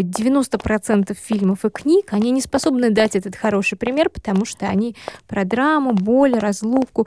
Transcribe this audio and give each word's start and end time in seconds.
90% 0.00 1.14
фильмов 1.14 1.64
и 1.64 1.70
книг, 1.70 2.12
они 2.12 2.30
не 2.30 2.40
способны 2.40 2.90
дать 2.90 3.16
этот 3.16 3.36
хороший 3.36 3.76
пример, 3.76 4.10
потому 4.10 4.44
что 4.44 4.66
они 4.66 4.96
про 5.26 5.44
драму, 5.44 5.92
боль, 5.92 6.34
разлуку. 6.34 7.06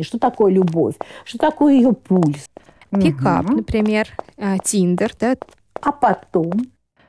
Что 0.00 0.18
такое 0.18 0.52
любовь? 0.52 0.94
Что 1.24 1.38
такое 1.38 1.74
ее 1.74 1.92
пульс? 1.92 2.48
Пикап, 2.90 3.46
угу. 3.46 3.58
например, 3.58 4.08
а, 4.36 4.58
Тиндер, 4.58 5.12
да. 5.18 5.36
А 5.80 5.92
потом? 5.92 6.52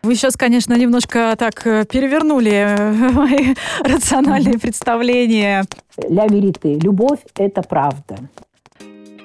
Вы 0.03 0.15
сейчас, 0.15 0.35
конечно, 0.35 0.73
немножко 0.73 1.35
так 1.37 1.65
э, 1.65 1.85
перевернули 1.85 2.51
э, 2.51 3.11
мои 3.11 3.53
рациональные 3.83 4.57
представления. 4.57 5.63
Ля 5.97 6.27
верите. 6.27 6.79
Любовь– 6.79 7.19
это 7.35 7.61
правда. 7.61 8.17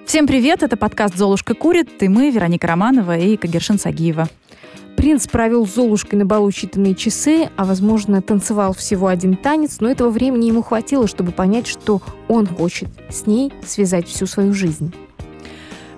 Всем 0.07 0.27
привет, 0.27 0.63
это 0.63 0.77
подкаст 0.77 1.17
«Золушка 1.17 1.55
курит», 1.55 2.03
и 2.03 2.09
мы, 2.09 2.31
Вероника 2.31 2.67
Романова 2.67 3.17
и 3.17 3.37
Кагершин 3.37 3.79
Сагиева. 3.79 4.29
Принц 4.97 5.27
провел 5.27 5.67
с 5.67 5.75
Золушкой 5.75 6.19
на 6.19 6.27
балу 6.27 6.49
считанные 6.49 6.95
часы, 6.95 7.51
а, 7.57 7.65
возможно, 7.65 8.23
танцевал 8.23 8.73
всего 8.73 9.09
один 9.09 9.37
танец, 9.37 9.77
но 9.81 9.91
этого 9.91 10.11
времени 10.11 10.47
ему 10.47 10.63
хватило, 10.63 11.07
чтобы 11.07 11.33
понять, 11.33 11.67
что 11.67 12.01
он 12.29 12.47
хочет 12.47 12.89
с 13.11 13.27
ней 13.27 13.53
связать 13.65 14.09
всю 14.09 14.27
свою 14.27 14.55
жизнь. 14.55 14.95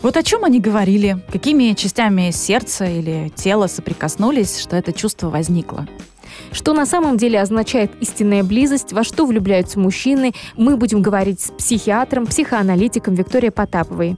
Вот 0.02 0.16
о 0.16 0.22
чем 0.22 0.44
они 0.44 0.60
говорили, 0.60 1.18
какими 1.32 1.72
частями 1.74 2.30
сердца 2.30 2.84
или 2.84 3.32
тела 3.34 3.66
соприкоснулись, 3.66 4.58
что 4.58 4.76
это 4.76 4.92
чувство 4.92 5.28
возникло. 5.28 5.88
Что 6.52 6.72
на 6.72 6.86
самом 6.86 7.16
деле 7.16 7.40
означает 7.40 7.90
истинная 8.00 8.44
близость, 8.44 8.92
во 8.92 9.04
что 9.04 9.26
влюбляются 9.26 9.78
мужчины, 9.78 10.32
мы 10.56 10.76
будем 10.76 11.02
говорить 11.02 11.40
с 11.40 11.50
психиатром, 11.50 12.26
психоаналитиком 12.26 13.14
Викторией 13.14 13.52
Потаповой. 13.52 14.16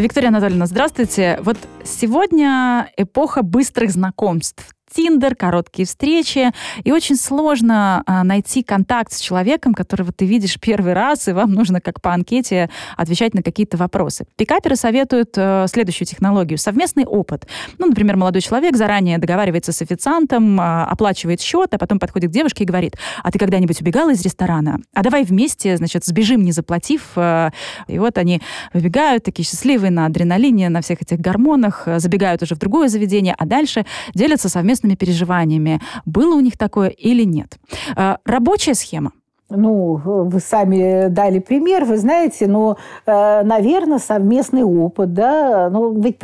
Виктория 0.00 0.28
Анатольевна, 0.30 0.64
здравствуйте. 0.64 1.38
Вот 1.42 1.58
сегодня 1.84 2.90
эпоха 2.96 3.42
быстрых 3.42 3.90
знакомств. 3.90 4.74
Тиндер, 4.94 5.36
короткие 5.36 5.86
встречи, 5.86 6.52
и 6.82 6.92
очень 6.92 7.16
сложно 7.16 8.02
а, 8.06 8.24
найти 8.24 8.62
контакт 8.62 9.12
с 9.12 9.20
человеком, 9.20 9.72
которого 9.72 10.12
ты 10.12 10.26
видишь 10.26 10.58
первый 10.60 10.92
раз, 10.92 11.28
и 11.28 11.32
вам 11.32 11.52
нужно, 11.52 11.80
как 11.80 12.00
по 12.00 12.12
анкете, 12.12 12.70
отвечать 12.96 13.34
на 13.34 13.42
какие-то 13.42 13.76
вопросы. 13.76 14.26
Пикаперы 14.36 14.76
советуют 14.76 15.30
э, 15.36 15.66
следующую 15.68 16.06
технологию. 16.06 16.58
Совместный 16.58 17.04
опыт. 17.04 17.46
Ну, 17.78 17.86
например, 17.86 18.16
молодой 18.16 18.42
человек 18.42 18.76
заранее 18.76 19.18
договаривается 19.18 19.72
с 19.72 19.80
официантом, 19.82 20.60
э, 20.60 20.82
оплачивает 20.84 21.40
счет, 21.40 21.72
а 21.72 21.78
потом 21.78 21.98
подходит 21.98 22.30
к 22.30 22.34
девушке 22.34 22.64
и 22.64 22.66
говорит, 22.66 22.96
а 23.22 23.30
ты 23.30 23.38
когда-нибудь 23.38 23.80
убегала 23.80 24.10
из 24.10 24.22
ресторана? 24.22 24.80
А 24.92 25.02
давай 25.02 25.24
вместе, 25.24 25.76
значит, 25.76 26.04
сбежим, 26.04 26.42
не 26.42 26.52
заплатив. 26.52 27.12
Э, 27.16 27.50
и 27.86 27.98
вот 27.98 28.18
они 28.18 28.42
выбегают, 28.72 29.24
такие 29.24 29.46
счастливые 29.46 29.90
на 29.90 30.06
адреналине, 30.06 30.68
на 30.68 30.80
всех 30.80 31.02
этих 31.02 31.20
гормонах, 31.20 31.84
э, 31.86 32.00
забегают 32.00 32.42
уже 32.42 32.54
в 32.54 32.58
другое 32.58 32.88
заведение, 32.88 33.34
а 33.38 33.46
дальше 33.46 33.86
делятся 34.14 34.48
совместно 34.48 34.79
совместными 34.80 34.94
переживаниями. 34.94 35.80
Было 36.06 36.34
у 36.36 36.40
них 36.40 36.56
такое 36.56 36.88
или 36.88 37.24
нет? 37.24 37.58
Э, 37.96 38.16
рабочая 38.24 38.74
схема. 38.74 39.12
Ну, 39.50 40.00
вы 40.04 40.38
сами 40.38 41.08
дали 41.08 41.40
пример, 41.40 41.84
вы 41.84 41.96
знаете, 41.96 42.46
но, 42.46 42.76
э, 43.04 43.42
наверное, 43.42 43.98
совместный 43.98 44.62
опыт, 44.62 45.12
да, 45.12 45.68
ну, 45.70 45.92
ведь 46.00 46.18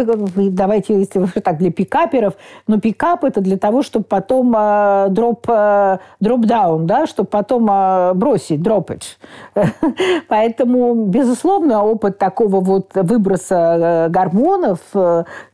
давайте, 0.55 1.01
если 1.01 1.19
вы 1.19 1.29
так 1.41 1.59
для 1.59 1.73
пикаперов, 1.73 2.35
но 2.69 2.79
пикап 2.79 3.25
это 3.25 3.41
для 3.41 3.57
того, 3.59 3.83
чтобы 3.83 4.05
потом 4.05 4.53
дроп, 5.13 5.47
э, 5.49 5.99
дроп-даун, 6.21 6.85
э, 6.85 6.87
да, 6.87 7.07
чтобы 7.07 7.29
потом 7.29 7.69
э, 7.69 8.15
бросить, 8.15 8.63
дропать. 8.63 9.19
Поэтому, 10.29 11.07
безусловно, 11.07 11.83
опыт 11.83 12.19
такого 12.19 12.61
вот 12.61 12.93
выброса 12.95 14.07
гормонов, 14.09 14.79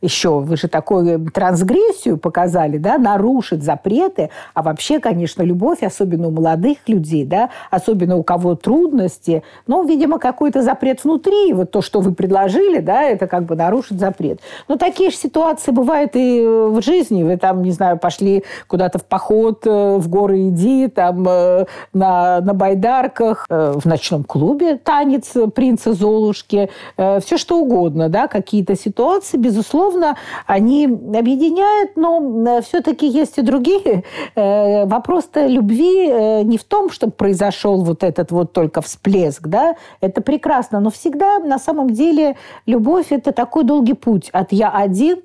еще 0.01 0.39
вы 0.39 0.57
же 0.57 0.67
такую 0.67 1.31
трансгрессию 1.31 2.17
показали, 2.17 2.77
да, 2.77 2.97
нарушить 2.97 3.63
запреты, 3.63 4.29
а 4.53 4.61
вообще, 4.61 4.99
конечно, 4.99 5.41
любовь, 5.41 5.81
особенно 5.81 6.27
у 6.27 6.31
молодых 6.31 6.77
людей, 6.87 7.25
да, 7.25 7.49
особенно 7.69 8.17
у 8.17 8.23
кого 8.23 8.55
трудности. 8.55 9.43
Но, 9.67 9.83
видимо, 9.83 10.19
какой-то 10.19 10.61
запрет 10.61 11.03
внутри. 11.03 11.53
Вот 11.53 11.71
то, 11.71 11.81
что 11.81 11.99
вы 11.99 12.13
предложили, 12.13 12.79
да, 12.79 13.03
это 13.03 13.27
как 13.27 13.45
бы 13.45 13.55
нарушит 13.55 13.99
запрет. 13.99 14.39
Но 14.67 14.77
такие 14.77 15.09
же 15.09 15.17
ситуации 15.17 15.71
бывают 15.71 16.11
и 16.15 16.41
в 16.45 16.81
жизни. 16.81 17.23
Вы 17.23 17.37
там, 17.37 17.63
не 17.63 17.71
знаю, 17.71 17.97
пошли 17.97 18.43
куда-то 18.67 18.99
в 18.99 19.05
поход, 19.05 19.65
э, 19.65 19.97
в 19.97 20.09
горы 20.09 20.49
иди, 20.49 20.87
там 20.87 21.25
э, 21.27 21.65
на, 21.93 22.41
на 22.41 22.53
байдарках, 22.53 23.45
э, 23.49 23.73
в 23.75 23.85
ночном 23.85 24.23
клубе 24.23 24.77
танец 24.77 25.33
принца 25.55 25.93
Золушки, 25.93 26.69
все 26.97 27.37
что 27.37 27.59
угодно, 27.59 28.09
да, 28.09 28.27
какие-то 28.27 28.75
ситуации, 28.75 29.37
безусловно, 29.37 30.17
они 30.45 30.85
объединяют, 30.85 31.91
но 31.95 32.61
все-таки 32.61 33.07
есть 33.07 33.37
и 33.37 33.41
другие. 33.41 34.03
Вопрос-то 34.35 35.45
любви 35.45 36.43
не 36.43 36.57
в 36.57 36.63
том, 36.63 36.89
чтобы 36.89 37.13
произошло 37.13 37.52
произошел 37.53 37.83
вот 37.83 38.03
этот 38.03 38.31
вот 38.31 38.53
только 38.53 38.81
всплеск, 38.81 39.47
да, 39.47 39.75
это 40.01 40.21
прекрасно. 40.21 40.79
Но 40.79 40.89
всегда 40.89 41.39
на 41.39 41.59
самом 41.59 41.89
деле 41.91 42.35
любовь– 42.65 43.07
это 43.09 43.31
такой 43.31 43.63
долгий 43.63 43.93
путь 43.93 44.29
от 44.33 44.51
«я 44.51 44.69
один» 44.69 45.21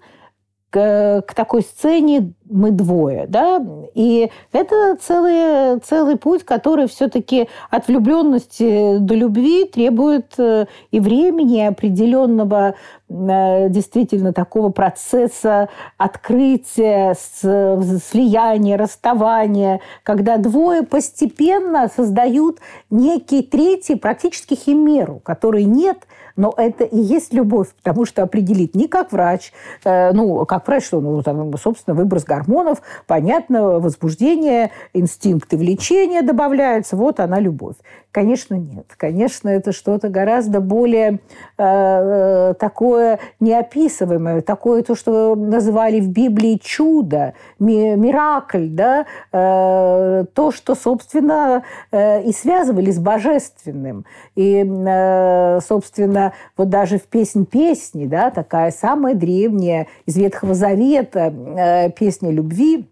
к, 0.71 1.25
к 1.27 1.35
такой 1.35 1.63
сцене 1.63 2.35
мы 2.51 2.71
двое, 2.71 3.27
да, 3.29 3.65
и 3.95 4.31
это 4.53 4.97
целый, 5.01 5.81
целый 5.81 6.17
путь, 6.17 6.45
который 6.45 6.89
все-таки 6.89 7.49
от 7.71 7.89
влюбленности 7.89 8.99
до 8.99 9.15
любви 9.15 9.65
требует 9.65 10.35
э, 10.39 10.67
и 10.91 11.01
времени, 11.01 11.59
и 11.59 11.67
определенного 11.67 12.75
э, 13.09 13.69
действительно 13.69 14.33
такого 14.33 14.71
процесса 14.71 15.69
открытия, 15.97 17.15
слияния, 17.15 18.77
расставания, 18.77 19.81
когда 20.03 20.37
двое 20.37 20.83
постепенно 20.83 21.89
создают 21.95 22.59
некий 22.91 23.43
третий 23.43 23.97
практически 23.97 24.55
химеру, 24.55 25.21
которой 25.25 25.65
нет, 25.65 26.07
но 26.39 26.55
это 26.57 26.85
и 26.85 26.97
есть 26.97 27.35
любовь, 27.35 27.69
потому 27.83 28.05
что 28.05 28.23
определить 28.23 28.77
не 28.77 28.87
как 28.87 29.11
врач, 29.11 29.53
э, 29.85 30.13
ну, 30.13 30.47
как 30.47 30.67
врач, 30.69 30.85
что, 30.85 31.01
ну, 31.01 31.21
там, 31.23 31.53
собственно, 31.59 31.97
выброс 31.97 32.25
гормонов, 32.39 32.83
понятно, 33.07 33.79
возбуждение, 33.79 34.71
инстинкты 34.95 35.57
влечения 35.57 36.23
добавляются, 36.23 36.97
вот 36.97 37.21
она 37.21 37.41
любовь. 37.41 37.77
Конечно, 38.11 38.55
нет. 38.55 38.87
Конечно, 38.97 39.51
это 39.51 39.73
что-то 39.73 40.09
гораздо 40.09 40.61
более 40.61 41.21
э, 41.59 41.63
э 41.63 42.55
такое 42.59 43.21
неописываемое, 43.39 44.41
такое 44.41 44.83
то, 44.83 44.95
что 44.95 45.35
называли 45.37 46.01
в 46.01 46.09
Библии 46.09 46.59
чудо, 46.63 47.35
ми, 47.59 47.97
миракль, 47.97 48.69
да, 48.69 49.05
э, 49.31 50.25
то, 50.33 50.51
что, 50.53 50.75
собственно, 50.75 51.65
э, 51.91 52.23
и 52.23 52.33
связывали 52.33 52.91
с 52.91 52.99
божественным. 52.99 54.07
И, 54.35 54.65
э, 54.65 55.61
собственно, 55.61 56.33
вот 56.57 56.71
даже 56.71 56.99
в 56.99 57.05
«Песнь 57.05 57.45
песни», 57.45 58.07
да, 58.07 58.31
такая 58.31 58.71
самая 58.71 59.15
древняя 59.15 59.87
из 60.07 60.17
Ветхого 60.17 60.55
Завета 60.55 61.33
э, 61.33 61.91
песня 61.91 62.31
любви, 62.31 62.89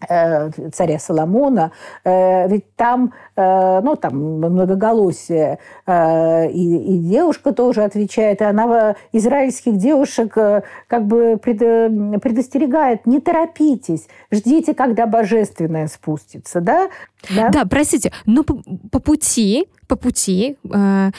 царя 0.00 0.98
Соломона, 0.98 1.72
э, 2.04 2.48
ведь 2.48 2.74
там, 2.76 3.12
э, 3.36 3.80
ну, 3.82 3.96
там 3.96 4.16
многоголосие, 4.16 5.58
и, 5.86 6.94
и 6.94 6.98
девушка 6.98 7.52
тоже 7.52 7.82
отвечает, 7.82 8.40
и 8.40 8.44
она 8.44 8.96
израильских 9.12 9.76
девушек 9.76 10.32
как 10.32 11.06
бы 11.06 11.38
предостерегает, 11.38 13.06
не 13.06 13.20
торопитесь, 13.20 14.08
ждите, 14.30 14.74
когда 14.74 15.06
божественное 15.06 15.88
спустится, 15.88 16.60
да? 16.60 16.88
Да, 17.34 17.50
да 17.50 17.64
простите, 17.64 18.12
но 18.26 18.44
по, 18.44 18.62
по 18.90 19.00
пути, 19.00 19.68
по 19.88 19.96
пути 19.96 20.56
э, 20.72 21.10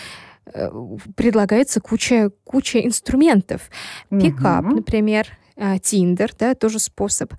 предлагается 1.15 1.79
куча, 1.81 2.31
куча 2.43 2.79
инструментов. 2.79 3.69
Пикап, 4.09 4.65
угу. 4.65 4.75
например, 4.77 5.27
Тиндер, 5.81 6.31
да, 6.37 6.55
тоже 6.55 6.79
способ 6.79 7.33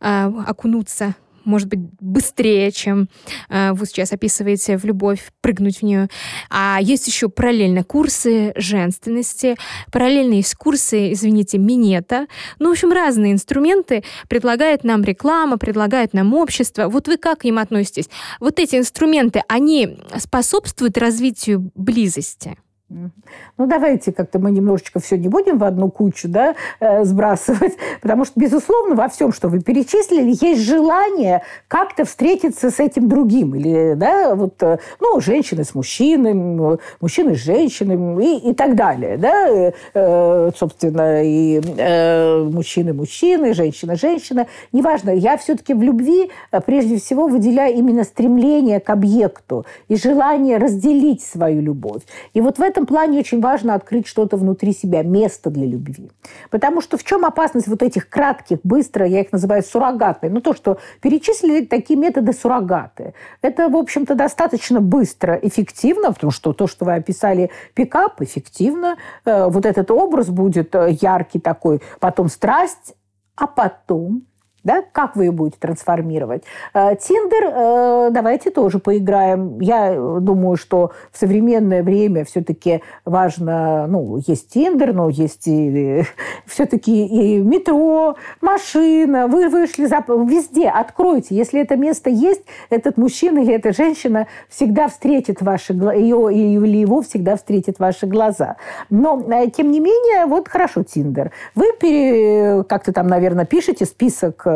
а, 0.00 0.32
окунуться 0.46 1.14
может 1.46 1.68
быть, 1.68 1.78
быстрее, 2.00 2.70
чем 2.72 3.08
э, 3.48 3.72
вы 3.72 3.86
сейчас 3.86 4.12
описываете 4.12 4.76
в 4.76 4.84
любовь, 4.84 5.30
прыгнуть 5.40 5.78
в 5.78 5.82
нее. 5.82 6.08
А 6.50 6.78
есть 6.82 7.06
еще 7.06 7.28
параллельно 7.28 7.84
курсы 7.84 8.52
женственности, 8.56 9.56
параллельно 9.92 10.34
есть 10.34 10.54
курсы, 10.56 11.12
извините, 11.12 11.58
минета. 11.58 12.26
Ну, 12.58 12.68
в 12.68 12.72
общем, 12.72 12.92
разные 12.92 13.32
инструменты 13.32 14.02
предлагает 14.28 14.84
нам 14.84 15.04
реклама, 15.04 15.56
предлагает 15.56 16.12
нам 16.12 16.34
общество. 16.34 16.88
Вот 16.88 17.06
вы 17.06 17.16
как 17.16 17.40
к 17.40 17.44
ним 17.44 17.58
относитесь? 17.58 18.10
Вот 18.40 18.58
эти 18.58 18.76
инструменты, 18.76 19.42
они 19.48 19.98
способствуют 20.18 20.98
развитию 20.98 21.70
близости? 21.74 22.58
Ну, 22.88 23.66
давайте 23.66 24.12
как-то 24.12 24.38
мы 24.38 24.52
немножечко 24.52 25.00
все 25.00 25.18
не 25.18 25.28
будем 25.28 25.58
в 25.58 25.64
одну 25.64 25.90
кучу 25.90 26.28
да, 26.28 26.54
э, 26.78 27.04
сбрасывать, 27.04 27.76
потому 28.00 28.24
что, 28.24 28.38
безусловно, 28.38 28.94
во 28.94 29.08
всем, 29.08 29.32
что 29.32 29.48
вы 29.48 29.60
перечислили, 29.60 30.36
есть 30.40 30.62
желание 30.62 31.42
как-то 31.66 32.04
встретиться 32.04 32.70
с 32.70 32.78
этим 32.78 33.08
другим. 33.08 33.56
Или, 33.56 33.94
да, 33.94 34.36
вот, 34.36 34.62
э, 34.62 34.78
ну, 35.00 35.20
женщины 35.20 35.64
с 35.64 35.74
мужчиной, 35.74 36.78
мужчины 37.00 37.34
с 37.34 37.38
женщиной 37.38 38.24
и, 38.24 38.50
и 38.50 38.54
так 38.54 38.76
далее. 38.76 39.16
Да? 39.16 39.72
Э 39.94 40.50
собственно, 40.56 41.24
и 41.24 41.60
э, 41.60 42.42
мужчины 42.44 42.92
мужчины, 42.92 43.52
женщина 43.54 43.96
женщина. 43.96 44.46
Неважно, 44.72 45.10
я 45.10 45.36
все-таки 45.36 45.74
в 45.74 45.82
любви 45.82 46.30
э, 46.52 46.60
прежде 46.60 46.98
всего 46.98 47.26
выделяю 47.26 47.74
именно 47.74 48.04
стремление 48.04 48.80
к 48.80 48.90
объекту 48.90 49.66
и 49.88 49.96
желание 49.96 50.58
разделить 50.58 51.22
свою 51.22 51.60
любовь. 51.60 52.02
И 52.34 52.40
вот 52.40 52.58
в 52.58 52.62
этом 52.62 52.75
этом 52.76 52.86
плане 52.86 53.18
очень 53.20 53.40
важно 53.40 53.74
открыть 53.74 54.06
что-то 54.06 54.36
внутри 54.36 54.72
себя, 54.72 55.02
место 55.02 55.48
для 55.48 55.66
любви. 55.66 56.10
Потому 56.50 56.82
что 56.82 56.98
в 56.98 57.04
чем 57.04 57.24
опасность 57.24 57.68
вот 57.68 57.82
этих 57.82 58.10
кратких, 58.10 58.58
быстро, 58.64 59.06
я 59.06 59.20
их 59.20 59.32
называю 59.32 59.62
суррогатные, 59.62 60.30
ну 60.30 60.42
то, 60.42 60.54
что 60.54 60.78
перечислили 61.00 61.64
такие 61.64 61.98
методы 61.98 62.34
суррогаты. 62.34 63.14
Это, 63.40 63.68
в 63.68 63.76
общем-то, 63.76 64.14
достаточно 64.14 64.80
быстро, 64.80 65.38
эффективно, 65.42 66.12
потому 66.12 66.30
что 66.30 66.52
то, 66.52 66.66
что 66.66 66.84
вы 66.84 66.94
описали, 66.94 67.50
пикап, 67.72 68.20
эффективно. 68.20 68.98
Э, 69.24 69.48
вот 69.48 69.64
этот 69.64 69.90
образ 69.90 70.28
будет 70.28 70.74
э, 70.74 70.98
яркий 71.00 71.40
такой, 71.40 71.80
потом 71.98 72.28
страсть, 72.28 72.94
а 73.36 73.46
потом 73.46 74.26
да, 74.66 74.82
как 74.92 75.14
вы 75.14 75.26
ее 75.26 75.30
будете 75.30 75.58
трансформировать. 75.60 76.42
Э, 76.74 76.96
Тиндер, 76.96 77.44
э, 77.44 78.10
давайте 78.10 78.50
тоже 78.50 78.80
поиграем. 78.80 79.60
Я 79.60 79.94
думаю, 80.20 80.56
что 80.56 80.90
в 81.12 81.18
современное 81.18 81.84
время 81.84 82.24
все-таки 82.24 82.82
важно, 83.04 83.86
ну, 83.86 84.18
есть 84.26 84.50
Тиндер, 84.50 84.92
но 84.92 85.08
есть 85.08 85.46
и 85.46 86.02
все-таки 86.46 87.06
и 87.06 87.38
метро, 87.38 88.16
машина, 88.40 89.28
вы 89.28 89.48
вышли 89.48 89.86
за... 89.86 90.04
Везде 90.08 90.68
откройте. 90.68 91.36
Если 91.36 91.60
это 91.60 91.76
место 91.76 92.10
есть, 92.10 92.42
этот 92.68 92.96
мужчина 92.96 93.38
или 93.38 93.54
эта 93.54 93.72
женщина 93.72 94.26
всегда 94.48 94.88
встретит 94.88 95.42
ваши... 95.42 95.72
Ее 95.72 96.34
или 96.34 96.78
его 96.78 97.02
всегда 97.02 97.36
встретит 97.36 97.78
ваши 97.78 98.06
глаза. 98.06 98.56
Но, 98.90 99.24
э, 99.30 99.48
тем 99.50 99.70
не 99.70 99.78
менее, 99.78 100.26
вот 100.26 100.48
хорошо 100.48 100.82
Тиндер. 100.82 101.30
Вы 101.54 101.66
пере... 101.80 102.64
как-то 102.64 102.92
там, 102.92 103.06
наверное, 103.06 103.44
пишете 103.44 103.84
список 103.84 104.44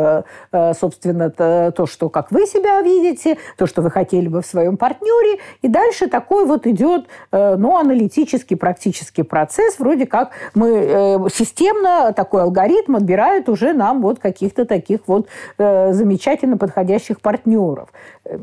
собственно, 0.73 1.29
то, 1.29 1.85
что 1.85 2.09
как 2.09 2.31
вы 2.31 2.45
себя 2.45 2.81
видите, 2.81 3.37
то, 3.57 3.67
что 3.67 3.81
вы 3.81 3.91
хотели 3.91 4.27
бы 4.27 4.41
в 4.41 4.45
своем 4.45 4.77
партнере. 4.77 5.39
И 5.61 5.67
дальше 5.67 6.07
такой 6.07 6.45
вот 6.45 6.67
идет, 6.67 7.07
э, 7.31 7.55
ну, 7.55 7.77
аналитический 7.77 8.57
практический 8.57 9.23
процесс. 9.23 9.79
Вроде 9.79 10.05
как 10.05 10.31
мы 10.53 10.69
э, 10.69 11.17
системно 11.33 12.13
такой 12.13 12.43
алгоритм 12.43 12.95
отбирает 12.95 13.49
уже 13.49 13.73
нам 13.73 14.01
вот 14.01 14.19
каких-то 14.19 14.65
таких 14.65 15.01
вот 15.07 15.27
замечательно 15.57 16.57
подходящих 16.57 17.21
партнеров. 17.21 17.89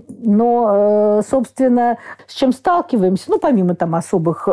Но, 0.09 1.23
собственно, 1.29 1.99
с 2.27 2.35
чем 2.35 2.53
сталкиваемся, 2.53 3.25
ну, 3.31 3.39
помимо 3.39 3.75
там 3.75 3.95
особых 3.95 4.49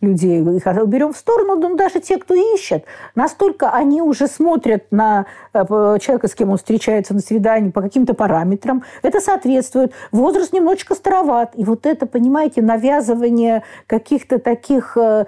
людей, 0.00 0.40
их 0.40 0.66
уберем 0.66 1.12
в 1.12 1.16
сторону, 1.16 1.56
но 1.56 1.74
даже 1.74 2.00
те, 2.00 2.18
кто 2.18 2.34
ищет, 2.34 2.84
настолько 3.14 3.70
они 3.70 4.02
уже 4.02 4.26
смотрят 4.26 4.84
на 4.90 5.26
человека, 5.52 6.28
с 6.28 6.34
кем 6.34 6.47
он 6.50 6.58
встречается 6.58 7.14
на 7.14 7.20
свидании 7.20 7.70
по 7.70 7.82
каким-то 7.82 8.14
параметрам, 8.14 8.84
это 9.02 9.20
соответствует. 9.20 9.92
Возраст 10.12 10.52
немножечко 10.52 10.94
староват. 10.94 11.52
И 11.54 11.64
вот 11.64 11.86
это, 11.86 12.06
понимаете, 12.06 12.62
навязывание 12.62 13.62
каких-то 13.86 14.38
таких 14.38 14.96
э, 14.96 15.26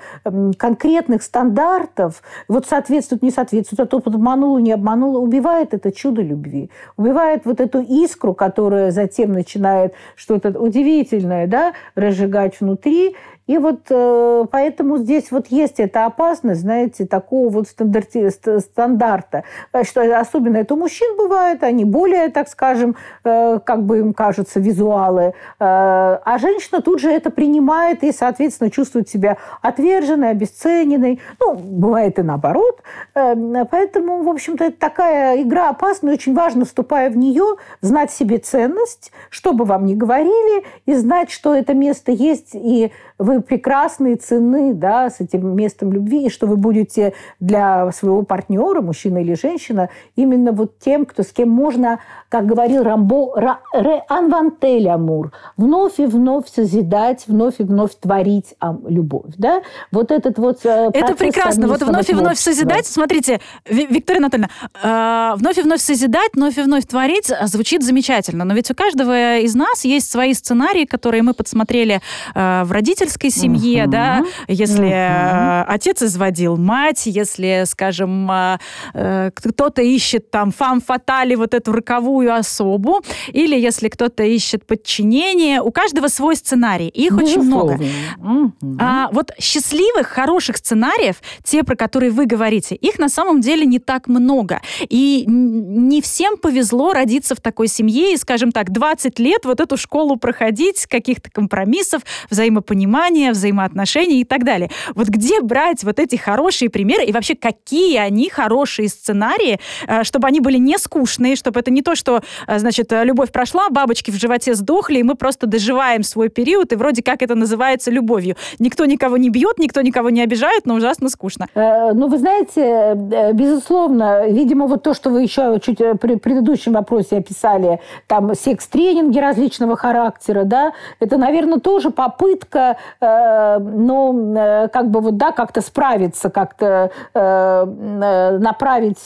конкретных 0.58 1.22
стандартов, 1.22 2.22
вот 2.48 2.66
соответствует, 2.66 3.22
не 3.22 3.30
соответствует, 3.30 3.80
а 3.80 3.86
то 3.86 4.00
обманула, 4.04 4.58
не 4.58 4.72
обманула, 4.72 5.18
убивает 5.18 5.74
это 5.74 5.92
чудо 5.92 6.22
любви. 6.22 6.70
Убивает 6.96 7.44
вот 7.44 7.60
эту 7.60 7.80
искру, 7.80 8.34
которая 8.34 8.90
затем 8.90 9.32
начинает 9.32 9.94
что-то 10.14 10.50
удивительное 10.58 11.46
да, 11.46 11.72
разжигать 11.94 12.60
внутри. 12.60 13.16
И 13.46 13.58
вот 13.58 13.86
э, 13.90 14.44
поэтому 14.50 14.98
здесь 14.98 15.32
вот 15.32 15.48
есть 15.48 15.80
эта 15.80 16.06
опасность, 16.06 16.60
знаете, 16.60 17.04
такого 17.04 17.48
вот 17.48 17.68
стандарти, 17.68 18.30
стандарта. 18.30 19.42
Э, 19.72 19.82
что 19.82 20.02
особенно 20.18 20.58
это 20.58 20.74
у 20.74 20.76
мужчин 20.76 21.16
бывает, 21.16 21.64
они 21.64 21.84
более, 21.84 22.28
так 22.28 22.48
скажем, 22.48 22.94
э, 23.24 23.58
как 23.64 23.82
бы 23.84 23.98
им 23.98 24.14
кажется, 24.14 24.60
визуалы. 24.60 25.34
А 25.58 26.38
женщина 26.40 26.80
тут 26.80 27.00
же 27.00 27.10
это 27.10 27.30
принимает 27.30 28.04
и, 28.04 28.12
соответственно, 28.12 28.70
чувствует 28.70 29.08
себя 29.08 29.36
отверженной, 29.62 30.30
обесцененной. 30.30 31.20
Ну, 31.40 31.54
бывает 31.54 32.18
и 32.18 32.22
наоборот. 32.22 32.80
Поэтому, 33.14 34.22
в 34.22 34.28
общем-то, 34.28 34.64
это 34.66 34.78
такая 34.78 35.42
игра 35.42 35.70
опасная. 35.70 36.14
Очень 36.14 36.34
важно, 36.34 36.64
вступая 36.64 37.10
в 37.10 37.16
нее, 37.16 37.56
знать 37.80 38.12
себе 38.12 38.38
ценность, 38.38 39.12
что 39.28 39.52
бы 39.52 39.64
вам 39.64 39.86
ни 39.86 39.94
говорили, 39.94 40.64
и 40.86 40.94
знать, 40.94 41.30
что 41.30 41.54
это 41.54 41.74
место 41.74 42.12
есть, 42.12 42.50
и 42.54 42.92
вы 43.20 43.42
прекрасные, 43.42 44.16
цены 44.16 44.72
да, 44.74 45.10
с 45.10 45.20
этим 45.20 45.54
местом 45.54 45.92
любви, 45.92 46.26
и 46.26 46.30
что 46.30 46.46
вы 46.46 46.56
будете 46.56 47.12
для 47.38 47.92
своего 47.92 48.22
партнера, 48.22 48.80
мужчина 48.80 49.18
или 49.18 49.34
женщина, 49.34 49.90
именно 50.16 50.52
вот 50.52 50.78
тем, 50.78 51.04
кто 51.04 51.22
с 51.22 51.28
кем 51.28 51.50
можно, 51.50 52.00
как 52.30 52.46
говорил 52.46 52.82
Рамбо, 52.82 53.34
реанвантель 53.74 54.88
амур, 54.88 55.32
вновь 55.58 56.00
и 56.00 56.06
вновь 56.06 56.48
созидать, 56.48 57.24
вновь 57.26 57.60
и 57.60 57.62
вновь 57.62 57.94
творить 58.00 58.54
любовь. 58.88 59.34
Да? 59.36 59.62
Вот 59.92 60.10
этот 60.10 60.38
вот 60.38 60.64
э, 60.64 60.90
Это 60.94 61.14
прекрасно. 61.14 61.68
Вот 61.68 61.82
вновь 61.82 62.08
и 62.08 62.14
вновь 62.14 62.38
созидать. 62.38 62.86
Смотрите, 62.86 63.40
Виктория 63.66 64.20
Анатольевна, 64.20 64.48
э, 64.82 65.36
вновь 65.36 65.58
и 65.58 65.62
вновь 65.62 65.80
созидать, 65.80 66.30
вновь 66.34 66.56
и 66.56 66.62
вновь 66.62 66.86
творить 66.86 67.30
а, 67.30 67.46
звучит 67.46 67.82
замечательно. 67.82 68.44
Но 68.44 68.54
ведь 68.54 68.70
у 68.70 68.74
каждого 68.74 69.38
из 69.38 69.54
нас 69.54 69.84
есть 69.84 70.10
свои 70.10 70.32
сценарии, 70.32 70.86
которые 70.86 71.22
мы 71.22 71.34
подсмотрели 71.34 72.00
э, 72.34 72.64
в 72.64 72.72
родительстве 72.72 73.09
родительской 73.10 73.30
семье, 73.30 73.84
угу. 73.84 73.90
да, 73.90 74.24
если 74.48 75.62
угу. 75.62 75.72
отец 75.72 76.02
изводил 76.02 76.56
мать, 76.56 77.02
если, 77.06 77.64
скажем, 77.66 78.30
э, 78.30 78.58
э, 78.94 79.30
кто-то 79.34 79.82
ищет 79.82 80.30
там 80.30 80.52
фам 80.52 80.80
фатали, 80.80 81.34
вот 81.34 81.54
эту 81.54 81.72
роковую 81.72 82.34
особу, 82.34 83.02
или 83.28 83.58
если 83.58 83.88
кто-то 83.88 84.22
ищет 84.22 84.66
подчинение, 84.66 85.60
у 85.60 85.70
каждого 85.70 86.08
свой 86.08 86.36
сценарий, 86.36 86.88
их 86.88 87.12
Безусловно. 87.12 87.74
очень 87.74 87.92
много. 88.20 88.52
Угу. 88.62 88.76
А, 88.80 89.08
вот 89.12 89.32
счастливых, 89.38 90.06
хороших 90.06 90.56
сценариев, 90.56 91.16
те, 91.44 91.62
про 91.62 91.76
которые 91.76 92.10
вы 92.10 92.26
говорите, 92.26 92.74
их 92.74 92.98
на 92.98 93.08
самом 93.08 93.40
деле 93.40 93.66
не 93.66 93.78
так 93.78 94.08
много. 94.08 94.60
И 94.88 95.24
не 95.26 96.00
всем 96.00 96.36
повезло 96.36 96.92
родиться 96.92 97.34
в 97.34 97.40
такой 97.40 97.68
семье 97.68 98.14
и, 98.14 98.16
скажем 98.16 98.52
так, 98.52 98.70
20 98.70 99.18
лет 99.18 99.44
вот 99.44 99.60
эту 99.60 99.76
школу 99.76 100.16
проходить, 100.16 100.86
каких-то 100.86 101.30
компромиссов, 101.30 102.02
взаимопонимания, 102.30 102.99
понимания, 103.00 103.32
взаимоотношений 103.32 104.20
и 104.20 104.24
так 104.24 104.44
далее. 104.44 104.70
Вот 104.94 105.08
где 105.08 105.40
брать 105.40 105.84
вот 105.84 105.98
эти 105.98 106.16
хорошие 106.16 106.68
примеры 106.68 107.04
и 107.04 107.12
вообще 107.12 107.34
какие 107.34 107.96
они 107.96 108.28
хорошие 108.28 108.88
сценарии, 108.88 109.58
э, 109.88 110.04
чтобы 110.04 110.28
они 110.28 110.40
были 110.40 110.58
не 110.58 110.78
скучные, 110.78 111.36
чтобы 111.36 111.60
это 111.60 111.70
не 111.70 111.82
то, 111.82 111.94
что, 111.94 112.20
э, 112.46 112.58
значит, 112.58 112.92
любовь 112.92 113.30
прошла, 113.32 113.68
бабочки 113.70 114.10
в 114.10 114.14
животе 114.14 114.54
сдохли, 114.54 114.98
и 114.98 115.02
мы 115.02 115.14
просто 115.14 115.46
доживаем 115.46 116.02
свой 116.02 116.28
период, 116.28 116.72
и 116.72 116.76
вроде 116.76 117.02
как 117.02 117.22
это 117.22 117.34
называется 117.34 117.90
любовью. 117.90 118.36
Никто 118.58 118.84
никого 118.86 119.16
не 119.16 119.30
бьет, 119.30 119.58
никто 119.58 119.80
никого 119.82 120.10
не 120.10 120.22
обижает, 120.22 120.66
но 120.66 120.74
ужасно 120.74 121.08
скучно. 121.08 121.46
Э, 121.54 121.92
ну, 121.94 122.08
вы 122.08 122.18
знаете, 122.18 122.94
безусловно, 123.32 124.28
видимо, 124.28 124.66
вот 124.66 124.82
то, 124.82 124.94
что 124.94 125.10
вы 125.10 125.22
еще 125.22 125.58
чуть 125.64 125.78
при 126.00 126.16
предыдущем 126.16 126.72
вопросе 126.72 127.16
описали, 127.16 127.80
там 128.06 128.34
секс-тренинги 128.34 129.18
различного 129.18 129.76
характера, 129.76 130.44
да, 130.44 130.72
это, 131.00 131.16
наверное, 131.16 131.60
тоже 131.60 131.90
попытка 131.90 132.76
Э, 133.00 133.58
ну, 133.58 134.34
э, 134.36 134.68
как 134.68 134.90
бы 134.90 135.00
вот, 135.00 135.16
да, 135.16 135.32
как-то 135.32 135.60
справиться, 135.60 136.30
как-то 136.30 136.90
э, 137.14 138.38
направить 138.38 139.04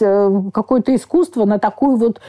какое-то 0.53 0.95
искусство 0.95 1.45
на 1.45 1.59
такую 1.59 1.97
вот 1.97 2.21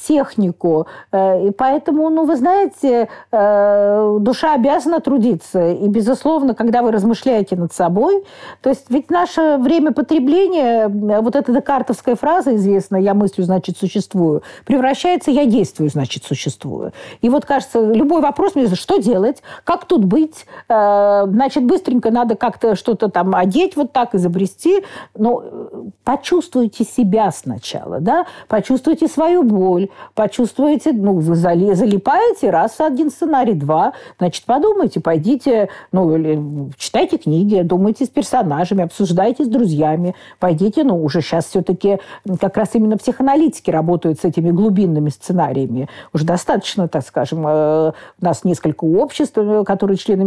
технику. 0.00 0.86
И 1.12 1.52
поэтому, 1.56 2.10
ну, 2.10 2.24
вы 2.24 2.36
знаете, 2.36 3.08
душа 3.30 4.54
обязана 4.54 5.00
трудиться. 5.00 5.70
И, 5.70 5.88
безусловно, 5.88 6.54
когда 6.54 6.82
вы 6.82 6.92
размышляете 6.92 7.56
над 7.56 7.72
собой, 7.72 8.24
то 8.62 8.70
есть 8.70 8.86
ведь 8.88 9.10
наше 9.10 9.56
время 9.58 9.92
потребления, 9.92 10.88
вот 10.88 11.36
эта 11.36 11.52
декартовская 11.52 12.16
фраза 12.16 12.54
известная 12.56 13.00
«я 13.00 13.14
мыслю, 13.14 13.44
значит, 13.44 13.78
существую», 13.78 14.42
превращается 14.66 15.30
«я 15.30 15.46
действую, 15.46 15.90
значит, 15.90 16.24
существую». 16.24 16.92
И 17.20 17.28
вот, 17.28 17.44
кажется, 17.44 17.80
любой 17.80 18.20
вопрос 18.20 18.54
мне 18.54 18.66
что 18.74 18.98
делать, 18.98 19.42
как 19.64 19.84
тут 19.86 20.04
быть, 20.04 20.46
Э, 20.68 20.83
значит, 21.28 21.64
быстренько 21.64 22.10
надо 22.10 22.34
как-то 22.36 22.76
что-то 22.76 23.08
там 23.08 23.34
одеть 23.34 23.76
вот 23.76 23.92
так, 23.92 24.14
изобрести. 24.14 24.84
Но 25.16 25.42
э, 25.44 25.68
почувствуйте 26.04 26.84
себя 26.84 27.30
сначала, 27.30 28.00
да, 28.00 28.26
почувствуйте 28.48 29.08
свою 29.08 29.42
боль, 29.42 29.88
почувствуйте, 30.14 30.92
ну, 30.92 31.18
вы 31.18 31.34
залипаете, 31.34 32.50
раз 32.50 32.80
один 32.80 33.10
сценарий, 33.10 33.54
два, 33.54 33.92
значит, 34.18 34.44
подумайте, 34.44 35.00
пойдите, 35.00 35.68
ну, 35.92 36.14
или 36.14 36.70
читайте 36.76 37.18
книги, 37.18 37.62
думайте 37.62 38.04
с 38.04 38.08
персонажами, 38.08 38.84
обсуждайте 38.84 39.44
с 39.44 39.48
друзьями, 39.48 40.14
пойдите, 40.38 40.84
ну, 40.84 41.02
уже 41.02 41.20
сейчас 41.20 41.46
все-таки 41.46 41.98
как 42.40 42.56
раз 42.56 42.70
именно 42.74 42.96
психоаналитики 42.96 43.70
работают 43.70 44.20
с 44.20 44.24
этими 44.24 44.50
глубинными 44.50 45.08
сценариями. 45.08 45.88
Уже 46.12 46.24
достаточно, 46.24 46.88
так 46.88 47.04
скажем, 47.06 47.46
э, 47.46 47.92
у 48.20 48.24
нас 48.24 48.44
несколько 48.44 48.84
обществ, 48.84 49.38
э, 49.38 49.64
которые 49.64 49.96
члены 49.96 50.24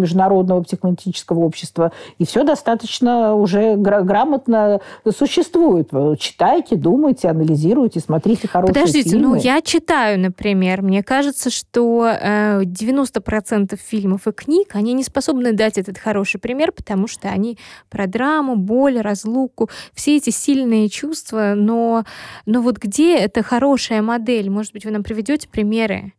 Международного 0.47 0.63
психоаналитического 0.63 1.39
общества, 1.39 1.91
и 2.17 2.25
все 2.25 2.43
достаточно 2.43 3.35
уже 3.35 3.75
грамотно 3.75 4.79
существует. 5.15 5.89
Читайте, 6.19 6.75
думайте, 6.75 7.29
анализируйте, 7.29 7.99
смотрите 7.99 8.47
хорошие 8.47 8.73
Подождите, 8.73 9.09
фильмы. 9.11 9.27
ну 9.27 9.35
я 9.35 9.61
читаю, 9.61 10.19
например, 10.19 10.81
мне 10.81 11.03
кажется, 11.03 11.49
что 11.49 12.07
90% 12.07 13.73
э, 13.73 13.77
фильмов 13.77 14.27
и 14.27 14.31
книг, 14.31 14.69
они 14.73 14.93
не 14.93 15.03
способны 15.03 15.53
дать 15.53 15.77
этот 15.77 15.97
хороший 15.97 16.39
пример, 16.39 16.71
потому 16.71 17.07
что 17.07 17.29
они 17.29 17.57
про 17.89 18.07
драму, 18.07 18.55
боль, 18.55 18.99
разлуку, 18.99 19.69
все 19.93 20.17
эти 20.17 20.29
сильные 20.29 20.89
чувства, 20.89 21.53
но, 21.55 22.05
но 22.45 22.61
вот 22.61 22.77
где 22.77 23.17
эта 23.17 23.43
хорошая 23.43 24.01
модель? 24.01 24.49
Может 24.49 24.73
быть, 24.73 24.85
вы 24.85 24.91
нам 24.91 25.03
приведете 25.03 25.47
примеры? 25.47 26.13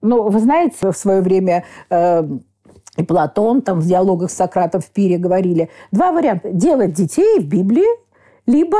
Ну, 0.00 0.28
вы 0.28 0.40
знаете, 0.40 0.90
в 0.90 0.96
свое 0.96 1.20
время 1.20 1.64
э, 1.88 2.24
и 2.96 3.02
Платон 3.02 3.62
там 3.62 3.80
в 3.80 3.86
диалогах 3.86 4.30
с 4.30 4.34
Сократом 4.34 4.80
в 4.80 4.90
пире 4.90 5.18
говорили, 5.18 5.70
два 5.92 6.12
варианта. 6.12 6.50
Делать 6.50 6.92
детей 6.92 7.40
в 7.40 7.46
Библии 7.46 7.86
либо 8.46 8.76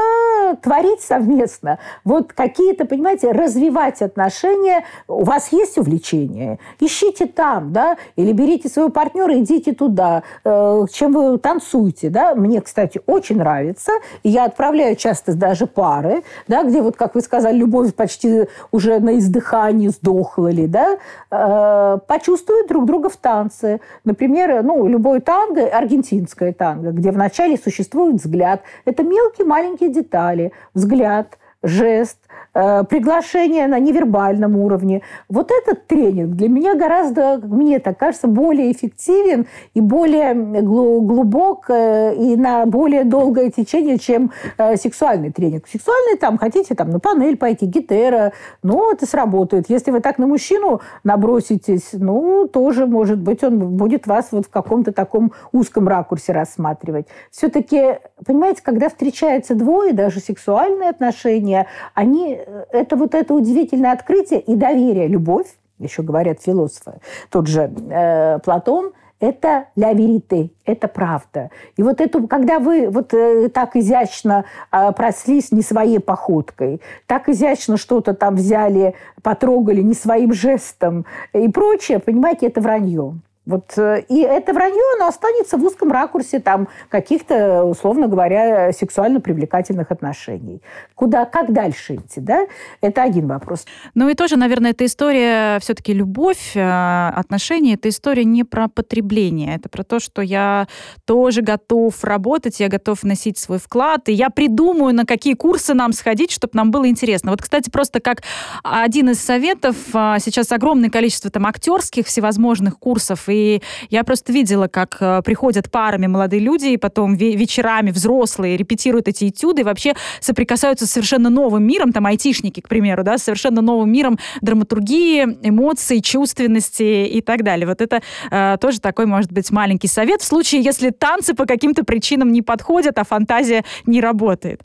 творить 0.61 1.01
совместно. 1.01 1.79
Вот 2.05 2.33
какие-то, 2.33 2.85
понимаете, 2.85 3.31
развивать 3.31 4.03
отношения. 4.03 4.85
У 5.07 5.25
вас 5.25 5.53
есть 5.53 5.79
увлечение? 5.79 6.59
Ищите 6.81 7.27
там, 7.27 7.73
да, 7.73 7.97
или 8.17 8.33
берите 8.33 8.69
своего 8.69 8.91
партнера, 8.91 9.39
идите 9.39 9.73
туда. 9.73 10.25
Э, 10.45 10.85
чем 10.93 11.13
вы 11.13 11.39
танцуете, 11.39 12.11
да. 12.11 12.35
Мне, 12.35 12.61
кстати, 12.61 13.01
очень 13.07 13.39
нравится. 13.39 13.93
Я 14.25 14.45
отправляю 14.47 14.97
часто 14.97 15.35
даже 15.35 15.67
пары, 15.67 16.25
да, 16.49 16.65
где 16.65 16.83
вот, 16.83 16.97
как 16.97 17.15
вы 17.15 17.21
сказали, 17.21 17.57
любовь 17.57 17.95
почти 17.95 18.49
уже 18.73 18.99
на 18.99 19.19
издыхании 19.19 19.89
сдохла 19.89 20.49
ли, 20.49 20.67
да, 20.67 20.99
э, 21.31 21.99
почувствуют 22.07 22.69
друг 22.69 22.85
друга 22.87 23.09
в 23.09 23.17
танце. 23.17 23.81
Например, 24.05 24.63
ну, 24.65 24.87
любой 24.89 25.21
танго, 25.21 25.67
аргентинское 25.67 26.53
танго, 26.53 26.91
где 26.91 27.13
вначале 27.13 27.57
существует 27.57 28.17
взгляд. 28.17 28.63
Это 28.85 29.05
мелкий 29.05 29.45
маленькие 29.53 29.91
детали, 29.91 30.51
взгляд, 30.73 31.39
жест, 31.63 32.19
приглашение 32.53 33.67
на 33.67 33.79
невербальном 33.79 34.57
уровне. 34.57 35.01
Вот 35.31 35.51
этот 35.51 35.87
тренинг 35.87 36.37
для 36.37 36.49
меня 36.49 36.75
гораздо, 36.75 37.39
мне 37.39 37.79
так 37.79 37.99
кажется, 37.99 38.29
более 38.29 38.71
эффективен 38.73 39.47
и 39.75 39.81
более 39.81 40.35
глубок 40.35 41.67
э, 41.71 42.15
и 42.15 42.37
на 42.37 42.67
более 42.67 43.05
долгое 43.05 43.51
течение, 43.51 43.99
чем 43.99 44.33
э, 44.59 44.77
сексуальный 44.77 45.33
тренинг. 45.33 45.67
Сексуальный 45.67 46.17
там, 46.17 46.39
хотите 46.39 46.75
там 46.75 46.91
на 46.91 47.01
панель 47.01 47.37
пойти, 47.37 47.67
гитера, 47.67 48.33
ну, 48.63 48.93
это 48.93 49.07
сработает. 49.07 49.69
Если 49.69 49.91
вы 49.91 50.01
так 50.01 50.19
на 50.19 50.27
мужчину 50.27 50.81
наброситесь, 51.05 51.91
ну, 51.93 52.49
тоже, 52.49 52.87
может 52.87 53.19
быть, 53.19 53.43
он 53.43 53.77
будет 53.77 54.07
вас 54.07 54.29
вот 54.33 54.47
в 54.47 54.51
каком-то 54.51 54.93
таком 54.93 55.33
узком 55.53 55.89
ракурсе 55.89 56.33
рассматривать. 56.33 57.07
Все-таки, 57.31 57.99
понимаете, 58.25 58.63
когда 58.63 58.89
встречаются 58.89 59.55
двое, 59.55 59.93
даже 59.93 60.21
сексуальные 60.21 60.91
отношения, 60.91 61.67
они 61.95 62.22
это 62.71 62.97
вот 62.97 63.15
это 63.15 63.35
удивительное 63.35 63.93
открытие 63.93 64.41
и 64.41 64.55
доверие, 64.55 65.09
любовь, 65.09 65.47
еще 65.79 66.03
говорят 66.03 66.41
философы, 66.41 67.01
тот 67.31 67.47
же 67.47 67.71
э, 67.91 68.39
Платон, 68.45 68.93
это 69.23 69.67
ля 69.77 69.93
верите, 69.93 70.51
это 70.65 70.89
правда. 70.89 71.51
И 71.77 71.83
вот 71.83 72.01
эту, 72.01 72.27
когда 72.27 72.59
вы 72.59 72.91
вот 72.91 73.15
э, 73.15 73.49
так 73.51 73.77
изящно 73.77 74.45
э, 74.73 74.93
прослись 74.93 75.53
не 75.53 75.63
своей 75.63 76.01
походкой, 76.01 76.81
так 77.07 77.29
изящно 77.29 77.77
что-то 77.77 78.15
там 78.15 78.35
взяли, 78.35 78.95
потрогали 79.23 79.81
не 79.81 79.95
своим 79.95 80.33
жестом 80.33 81.07
и 81.33 81.49
прочее, 81.49 82.01
понимаете, 82.01 82.49
это 82.49 82.61
вранье. 82.61 83.15
Вот, 83.45 83.77
э, 83.77 84.05
и 84.09 84.21
это 84.21 84.53
вранье, 84.53 84.81
оно 84.97 85.09
останется 85.09 85.57
в 85.57 85.65
узком 85.65 85.91
ракурсе 85.91 86.39
там 86.39 86.69
каких-то, 86.89 87.65
условно 87.65 88.07
говоря, 88.07 88.73
сексуально 88.73 89.21
привлекательных 89.21 89.91
отношений. 89.91 90.63
Куда, 90.95 91.25
как 91.25 91.53
дальше 91.53 91.97
идти, 91.97 92.21
да? 92.21 92.47
Это 92.81 93.03
один 93.03 93.27
вопрос. 93.27 93.67
Ну 93.95 94.09
и 94.09 94.15
тоже, 94.15 94.37
наверное, 94.37 94.71
эта 94.71 94.87
история 94.87 95.59
все-таки 95.59 95.93
любовь, 95.93 96.53
э, 96.55 97.09
отношения, 97.09 97.75
это 97.75 97.89
история 97.89 98.25
не 98.25 98.45
про 98.45 98.69
потребление, 98.69 99.57
это 99.57 99.69
про 99.69 99.83
то, 99.83 99.99
что 99.99 100.23
я 100.23 100.69
тоже 101.05 101.43
готов 101.43 102.05
работать, 102.05 102.61
я 102.61 102.69
готов 102.69 103.03
носить 103.03 103.39
свой 103.39 103.59
вклад, 103.59 104.09
и 104.09 104.13
я 104.13 104.31
придумаю, 104.31 104.95
на 104.95 105.05
какие 105.05 105.35
курсы 105.35 105.75
нам 105.75 105.93
сходить, 105.93 106.31
чтобы 106.31 106.53
нам 106.55 106.71
было 106.71 106.87
интересно. 106.87 107.33
Вот, 107.33 107.43
кстати, 107.43 107.71
просто 107.71 107.99
как 107.99 108.23
один 108.63 109.11
из 109.11 109.21
советов, 109.21 109.77
а, 109.95 110.21
сейчас 110.21 110.53
огромное 110.53 110.91
количество 110.91 111.29
там 111.29 111.45
актерских 111.47 112.07
всевозможных 112.07 112.79
курсов, 112.79 113.29
и 113.33 113.63
я 113.91 114.05
просто 114.05 114.33
видела, 114.33 114.69
как 114.69 114.99
э, 115.01 115.23
приходят 115.25 115.71
парами 115.71 116.07
молодые 116.07 116.41
люди, 116.41 116.67
и 116.67 116.77
потом 116.77 117.15
вечерами 117.17 117.91
взрослые 117.91 118.57
репетируют 118.57 119.09
эти 119.09 119.29
этюды, 119.29 119.63
и 119.63 119.65
вообще 119.65 119.95
соприкасаются 120.21 120.87
с 120.87 120.91
совершенно 120.91 121.31
новым 121.31 121.65
миром, 121.65 121.93
там 121.93 122.07
айтишники, 122.07 122.61
к 122.61 122.69
примеру, 122.69 123.03
да, 123.05 123.19
совершенно 123.19 123.63
новым 123.63 123.91
миром 123.91 124.19
драматургии, 124.41 125.39
эмоций, 125.43 126.01
чувственности 126.01 127.07
и 127.07 127.21
так 127.21 127.43
далее. 127.43 127.67
Вот 127.67 127.81
это 127.81 128.03
э, 128.31 128.57
тоже 128.61 128.81
такой, 128.81 129.07
может 129.07 129.33
быть, 129.33 129.51
маленький 129.51 129.89
совет 129.89 130.23
в 130.23 130.25
случае, 130.25 130.63
если 130.63 130.91
танцы 130.91 131.35
по 131.35 131.47
каким-то 131.47 131.85
причинам 131.85 132.33
не 132.33 132.43
подходят, 132.43 132.99
а 132.99 133.05
фантазия 133.05 133.65
не 133.87 134.01
работает. 134.01 134.61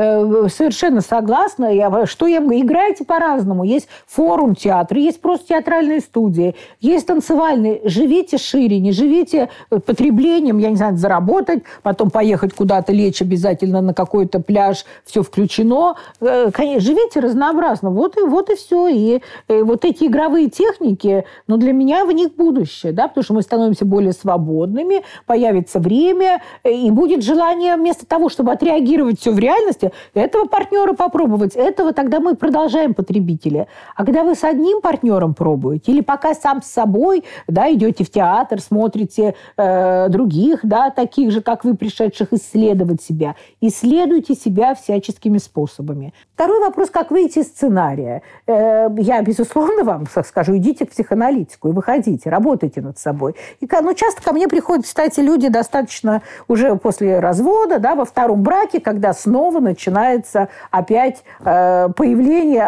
Э, 0.00 0.46
совершенно 0.48 1.00
согласна. 1.00 1.74
Я, 1.74 2.06
что 2.06 2.28
я 2.28 2.38
играете 2.38 3.04
по-разному. 3.04 3.64
Есть 3.64 3.88
форум 4.06 4.54
театра, 4.54 4.96
есть 5.00 5.20
просто 5.20 5.48
театральные 5.48 6.00
студии, 6.00 6.54
есть 6.80 7.08
танцевальные. 7.08 7.80
Живите 7.82 8.38
шире, 8.38 8.78
не 8.78 8.92
живите 8.92 9.48
э, 9.70 9.80
потреблением, 9.80 10.58
я 10.58 10.70
не 10.70 10.76
знаю, 10.76 10.96
заработать, 10.96 11.64
потом 11.82 12.10
поехать 12.10 12.54
куда-то 12.54 12.92
лечь 12.92 13.20
обязательно 13.22 13.80
на 13.80 13.92
какой-то 13.92 14.38
пляж, 14.38 14.84
все 15.04 15.24
включено. 15.24 15.96
Э, 16.20 16.52
конечно, 16.52 16.80
живите 16.80 17.18
разнообразно. 17.18 17.90
Вот 17.90 18.16
и, 18.18 18.20
вот 18.20 18.50
и 18.50 18.54
все. 18.54 18.86
И, 18.86 19.20
и 19.48 19.62
вот 19.62 19.84
эти 19.84 20.04
игровые 20.04 20.48
техники, 20.48 21.24
но 21.48 21.56
ну, 21.56 21.60
для 21.60 21.72
меня 21.72 22.04
в 22.04 22.12
них 22.12 22.36
будущее, 22.36 22.92
да, 22.92 23.08
потому 23.08 23.24
что 23.24 23.34
мы 23.34 23.42
становимся 23.42 23.84
более 23.84 24.12
свободными, 24.12 25.02
появится 25.26 25.80
время, 25.80 26.40
и 26.62 26.88
будет 26.92 27.24
желание 27.24 27.74
вместо 27.74 28.06
того, 28.06 28.28
чтобы 28.28 28.52
отреагировать 28.52 29.18
все 29.18 29.32
в 29.32 29.38
реальности, 29.40 29.87
этого 30.14 30.46
партнера 30.46 30.92
попробовать, 30.92 31.54
этого 31.56 31.92
тогда 31.92 32.20
мы 32.20 32.36
продолжаем 32.36 32.94
потребители. 32.94 33.66
А 33.94 34.04
когда 34.04 34.24
вы 34.24 34.34
с 34.34 34.44
одним 34.44 34.80
партнером 34.80 35.34
пробуете, 35.34 35.92
или 35.92 36.00
пока 36.00 36.34
сам 36.34 36.62
с 36.62 36.66
собой, 36.66 37.24
да, 37.46 37.72
идете 37.72 38.04
в 38.04 38.10
театр, 38.10 38.60
смотрите 38.60 39.34
э, 39.56 40.08
других, 40.08 40.60
да, 40.62 40.90
таких 40.90 41.32
же, 41.32 41.40
как 41.40 41.64
вы, 41.64 41.74
пришедших 41.74 42.32
исследовать 42.32 43.02
себя, 43.02 43.36
исследуйте 43.60 44.34
себя 44.34 44.74
всяческими 44.74 45.38
способами. 45.38 46.12
Второй 46.34 46.60
вопрос, 46.60 46.90
как 46.90 47.10
выйти 47.10 47.40
из 47.40 47.46
сценария. 47.46 48.22
Э, 48.46 48.88
я, 48.98 49.22
безусловно, 49.22 49.84
вам 49.84 50.06
скажу, 50.24 50.56
идите 50.56 50.86
к 50.86 50.90
психоаналитику 50.90 51.68
и 51.68 51.72
выходите, 51.72 52.30
работайте 52.30 52.80
над 52.80 52.98
собой. 52.98 53.34
И, 53.60 53.68
ну, 53.80 53.94
часто 53.94 54.22
ко 54.22 54.32
мне 54.32 54.48
приходят, 54.48 54.84
кстати, 54.84 55.20
люди 55.20 55.48
достаточно 55.48 56.22
уже 56.46 56.76
после 56.76 57.20
развода, 57.20 57.78
да, 57.78 57.94
во 57.94 58.04
втором 58.04 58.42
браке, 58.42 58.80
когда 58.80 59.12
снова 59.12 59.60
начинается 59.78 60.48
опять 60.72 61.22
э, 61.40 61.88
появление 61.96 62.64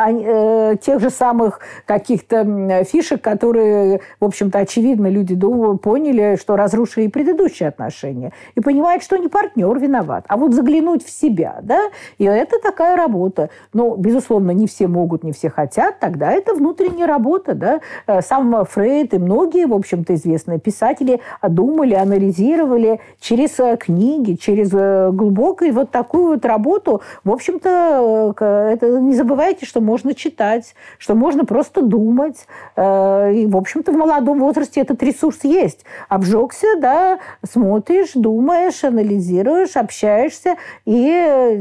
э, 0.73 0.77
тех 0.81 1.01
же 1.01 1.11
самых 1.11 1.61
каких-то 1.87 2.85
фишек, 2.85 3.21
которые, 3.21 4.01
в 4.21 4.25
общем-то, 4.25 4.59
очевидно, 4.61 5.09
люди 5.09 5.35
поняли, 5.83 6.37
что 6.41 6.57
разрушили 6.57 7.09
предыдущие 7.09 7.69
отношения. 7.69 8.33
И 8.55 8.61
понимают, 8.61 9.03
что 9.03 9.17
не 9.17 9.27
партнер 9.27 9.77
виноват, 9.79 10.25
а 10.29 10.37
вот 10.37 10.55
заглянуть 10.55 11.05
в 11.05 11.11
себя. 11.11 11.59
Да? 11.63 11.81
И 12.19 12.25
это 12.25 12.61
такая 12.63 12.97
работа. 12.97 13.51
Но, 13.73 13.97
безусловно, 13.97 14.53
не 14.53 14.69
все 14.69 14.87
могут, 14.87 15.25
не 15.25 15.33
все 15.33 15.51
хотят. 15.51 15.99
Тогда 15.99 16.31
это 16.31 16.55
внутренняя 16.55 17.09
работа. 17.09 17.55
Да? 17.55 17.81
Э, 18.07 18.23
сам 18.23 18.65
Фрейд 18.65 19.15
и 19.15 19.19
многие, 19.19 19.67
в 19.67 19.75
общем-то, 19.75 20.15
известные 20.15 20.61
писатели 20.61 21.21
думали, 21.43 21.95
анализировали 21.95 23.01
через 23.19 23.59
э, 23.59 23.77
книги, 23.77 24.35
через 24.35 24.71
глубокую 24.71 25.73
вот 25.73 25.91
такую 25.91 26.35
вот 26.35 26.45
работу 26.45 26.90
работу, 26.91 27.03
в 27.25 27.31
общем-то, 27.31 28.35
это 28.39 29.01
не 29.01 29.15
забывайте, 29.15 29.67
что 29.67 29.81
можно 29.81 30.15
читать, 30.15 30.75
что 30.99 31.15
можно 31.15 31.45
просто 31.45 31.83
думать. 31.83 32.47
И, 32.77 33.47
в 33.49 33.57
общем-то, 33.57 33.93
в 33.93 33.97
молодом 33.97 34.41
возрасте 34.41 34.81
этот 34.81 35.03
ресурс 35.03 35.41
есть. 35.45 35.85
Обжегся, 36.09 36.67
да, 36.79 37.19
смотришь, 37.49 38.13
думаешь, 38.15 38.85
анализируешь, 38.85 39.77
общаешься 39.77 40.57
и, 40.85 41.61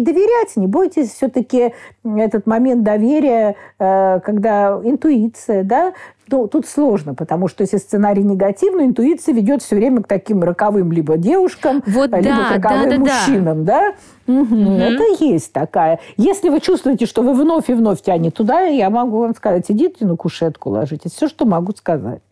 доверять. 0.00 0.56
Не 0.56 0.66
бойтесь 0.66 1.12
все-таки 1.12 1.74
этот 2.04 2.46
момент 2.46 2.82
доверия, 2.82 3.56
когда 3.78 4.80
интуиция, 4.82 5.64
да, 5.64 5.92
ну, 6.30 6.48
тут 6.48 6.66
сложно, 6.66 7.14
потому 7.14 7.48
что 7.48 7.62
если 7.62 7.78
сценарий 7.78 8.22
негативный, 8.22 8.86
интуиция 8.86 9.34
ведет 9.34 9.62
все 9.62 9.76
время 9.76 10.02
к 10.02 10.06
таким 10.06 10.42
роковым 10.42 10.92
либо 10.92 11.16
девушкам, 11.16 11.82
вот 11.86 12.10
либо 12.12 12.22
да, 12.22 12.48
к 12.48 12.54
роковым 12.56 12.90
да, 12.90 12.96
да, 12.96 12.98
мужчинам, 12.98 13.64
да? 13.64 13.80
да? 14.26 14.32
Угу. 14.32 14.54
Угу. 14.54 14.72
Это 14.72 15.24
есть 15.24 15.52
такая. 15.52 16.00
Если 16.16 16.48
вы 16.48 16.60
чувствуете, 16.60 17.06
что 17.06 17.22
вы 17.22 17.34
вновь 17.34 17.68
и 17.68 17.74
вновь 17.74 18.02
тянете 18.02 18.30
туда, 18.30 18.60
я 18.62 18.90
могу 18.90 19.20
вам 19.20 19.34
сказать, 19.34 19.66
идите 19.68 20.04
на 20.04 20.16
кушетку 20.16 20.70
ложитесь. 20.70 21.12
Все, 21.12 21.28
что 21.28 21.44
могу 21.44 21.72
сказать. 21.72 22.22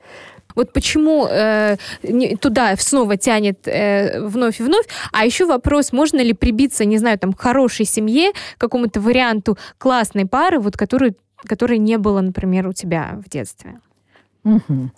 Вот 0.54 0.72
почему 0.72 1.26
э, 1.30 1.76
туда 2.40 2.74
снова 2.76 3.16
тянет 3.16 3.68
э, 3.68 4.20
вновь 4.20 4.60
и 4.60 4.64
вновь. 4.64 4.86
А 5.12 5.24
еще 5.24 5.46
вопрос, 5.46 5.92
можно 5.92 6.20
ли 6.20 6.32
прибиться, 6.32 6.84
не 6.84 6.98
знаю, 6.98 7.18
там, 7.18 7.32
к 7.32 7.40
хорошей 7.40 7.86
семье, 7.86 8.32
к 8.32 8.60
какому-то 8.60 9.00
варианту 9.00 9.56
классной 9.78 10.26
пары, 10.26 10.58
вот, 10.58 10.76
которую, 10.76 11.14
которой 11.44 11.78
не 11.78 11.96
было, 11.98 12.20
например, 12.20 12.66
у 12.66 12.72
тебя 12.72 13.20
в 13.24 13.28
детстве? 13.28 13.78
Угу. 14.44 14.90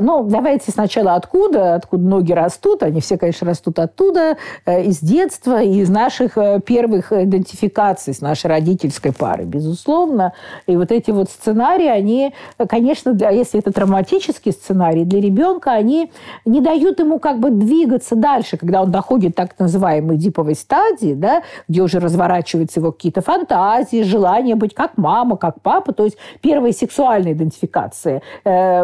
Ну, 0.00 0.24
давайте 0.24 0.70
сначала 0.70 1.14
откуда, 1.14 1.74
откуда 1.76 2.02
ноги 2.02 2.32
растут. 2.32 2.82
Они 2.82 3.00
все, 3.00 3.16
конечно, 3.16 3.46
растут 3.46 3.78
оттуда, 3.78 4.36
э, 4.66 4.84
из 4.84 5.00
детства, 5.00 5.62
из 5.62 5.88
наших 5.88 6.36
э, 6.36 6.60
первых 6.60 7.12
идентификаций 7.12 8.12
с 8.14 8.20
нашей 8.20 8.46
родительской 8.46 9.12
пары, 9.12 9.44
безусловно. 9.44 10.32
И 10.66 10.76
вот 10.76 10.92
эти 10.92 11.10
вот 11.10 11.30
сценарии, 11.30 11.86
они, 11.86 12.34
конечно, 12.68 13.16
если 13.30 13.60
это 13.60 13.72
травматический 13.72 14.52
сценарий 14.52 15.04
для 15.04 15.20
ребенка, 15.20 15.72
они 15.72 16.10
не 16.44 16.60
дают 16.60 17.00
ему 17.00 17.18
как 17.18 17.38
бы 17.38 17.50
двигаться 17.50 18.16
дальше, 18.16 18.56
когда 18.56 18.82
он 18.82 18.90
доходит 18.90 19.34
так 19.34 19.58
называемой 19.58 20.16
диповой 20.16 20.54
стадии, 20.54 21.14
да, 21.14 21.42
где 21.68 21.82
уже 21.82 22.00
разворачиваются 22.00 22.80
его 22.80 22.92
какие-то 22.92 23.22
фантазии, 23.22 24.02
желание 24.02 24.54
быть 24.54 24.74
как 24.74 24.96
мама, 24.96 25.36
как 25.36 25.60
папа, 25.62 25.92
то 25.92 26.04
есть 26.04 26.16
первые 26.40 26.72
сексуальные 26.72 27.34
идентификации 27.34 28.22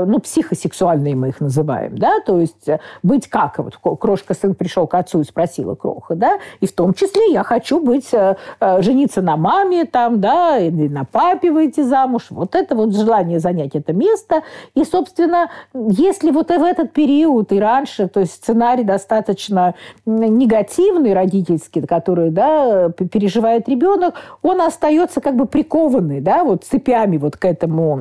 ну, 0.07 0.19
психосексуальные 0.19 1.15
мы 1.15 1.29
их 1.29 1.41
называем, 1.41 1.99
да, 1.99 2.21
то 2.25 2.41
есть 2.41 2.69
э, 2.69 2.81
быть 3.03 3.29
как, 3.29 3.59
вот 3.59 3.79
крошка 3.99 4.35
сын 4.35 4.55
пришел 4.55 4.87
к 4.87 4.95
отцу 4.95 5.21
и 5.21 5.25
спросила 5.25 5.75
кроха, 5.75 6.15
да, 6.15 6.39
и 6.61 6.67
в 6.67 6.73
том 6.73 6.95
числе 6.95 7.33
я 7.33 7.43
хочу 7.43 7.81
быть, 7.81 8.13
э, 8.13 8.37
э, 8.61 8.83
жениться 8.83 9.23
на 9.23 9.37
маме 9.37 9.85
там, 9.85 10.21
да, 10.21 10.59
или 10.59 10.89
на 10.89 11.05
папе 11.05 11.51
выйти 11.51 11.83
замуж, 11.83 12.27
вот 12.31 12.55
это 12.55 12.75
вот 12.75 12.95
желание 12.95 13.41
занять 13.41 13.75
это 13.75 13.93
место, 13.93 14.43
и, 14.75 14.85
собственно, 14.85 15.51
если 15.75 16.31
вот 16.31 16.49
в 16.49 16.63
этот 16.63 16.93
период 16.93 17.53
и 17.53 17.61
раньше, 17.61 18.09
то 18.09 18.21
есть 18.21 18.33
сценарий 18.33 18.85
достаточно 18.85 19.75
негативный 20.07 21.13
родительский, 21.15 21.83
который, 21.83 22.31
да, 22.31 22.91
переживает 22.91 23.69
ребенок, 23.69 24.15
он 24.43 24.61
остается 24.61 25.21
как 25.21 25.37
бы 25.37 25.47
прикованный, 25.47 26.21
да, 26.21 26.45
вот 26.45 26.65
цепями 26.65 27.17
вот 27.17 27.37
к 27.37 27.45
этому, 27.45 27.97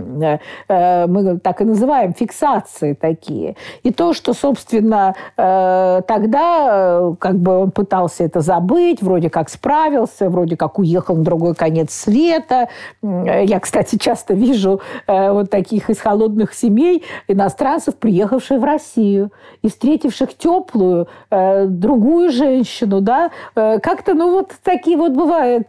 мы 0.68 1.39
так 1.39 1.62
и 1.62 1.63
называем 1.63 1.76
называем 1.77 2.13
фиксации 2.13 2.93
такие. 2.93 3.55
И 3.84 3.91
то, 3.91 4.13
что, 4.13 4.34
собственно, 4.34 5.15
э, 5.38 6.01
тогда 6.07 7.00
э, 7.00 7.15
как 7.19 7.36
бы 7.36 7.57
он 7.60 7.72
пытался 7.72 8.24
это 8.24 8.41
забыть, 8.41 9.01
вроде 9.01 9.29
как 9.29 9.50
справился, 9.50 10.29
вроде 10.29 10.57
как 10.57 10.79
уехал 10.79 11.15
на 11.15 11.24
другой 11.24 11.53
конец 11.53 11.93
света. 11.93 12.69
Я, 13.01 13.60
кстати, 13.60 13.98
часто 13.98 14.34
вижу 14.34 14.81
э, 15.05 15.31
вот 15.31 15.50
таких 15.51 15.89
из 15.89 16.00
холодных 16.00 16.53
семей 16.53 17.03
иностранцев, 17.27 17.96
приехавших 17.96 18.60
в 18.60 18.63
Россию 18.63 19.31
и 19.62 19.69
встретивших 19.69 20.36
теплую 20.36 21.07
другую 21.29 22.31
женщину, 22.31 23.01
да, 23.01 23.31
как-то, 23.53 24.13
ну, 24.13 24.31
вот 24.31 24.51
такие 24.63 24.98
вот 24.98 25.12
бывают 25.12 25.67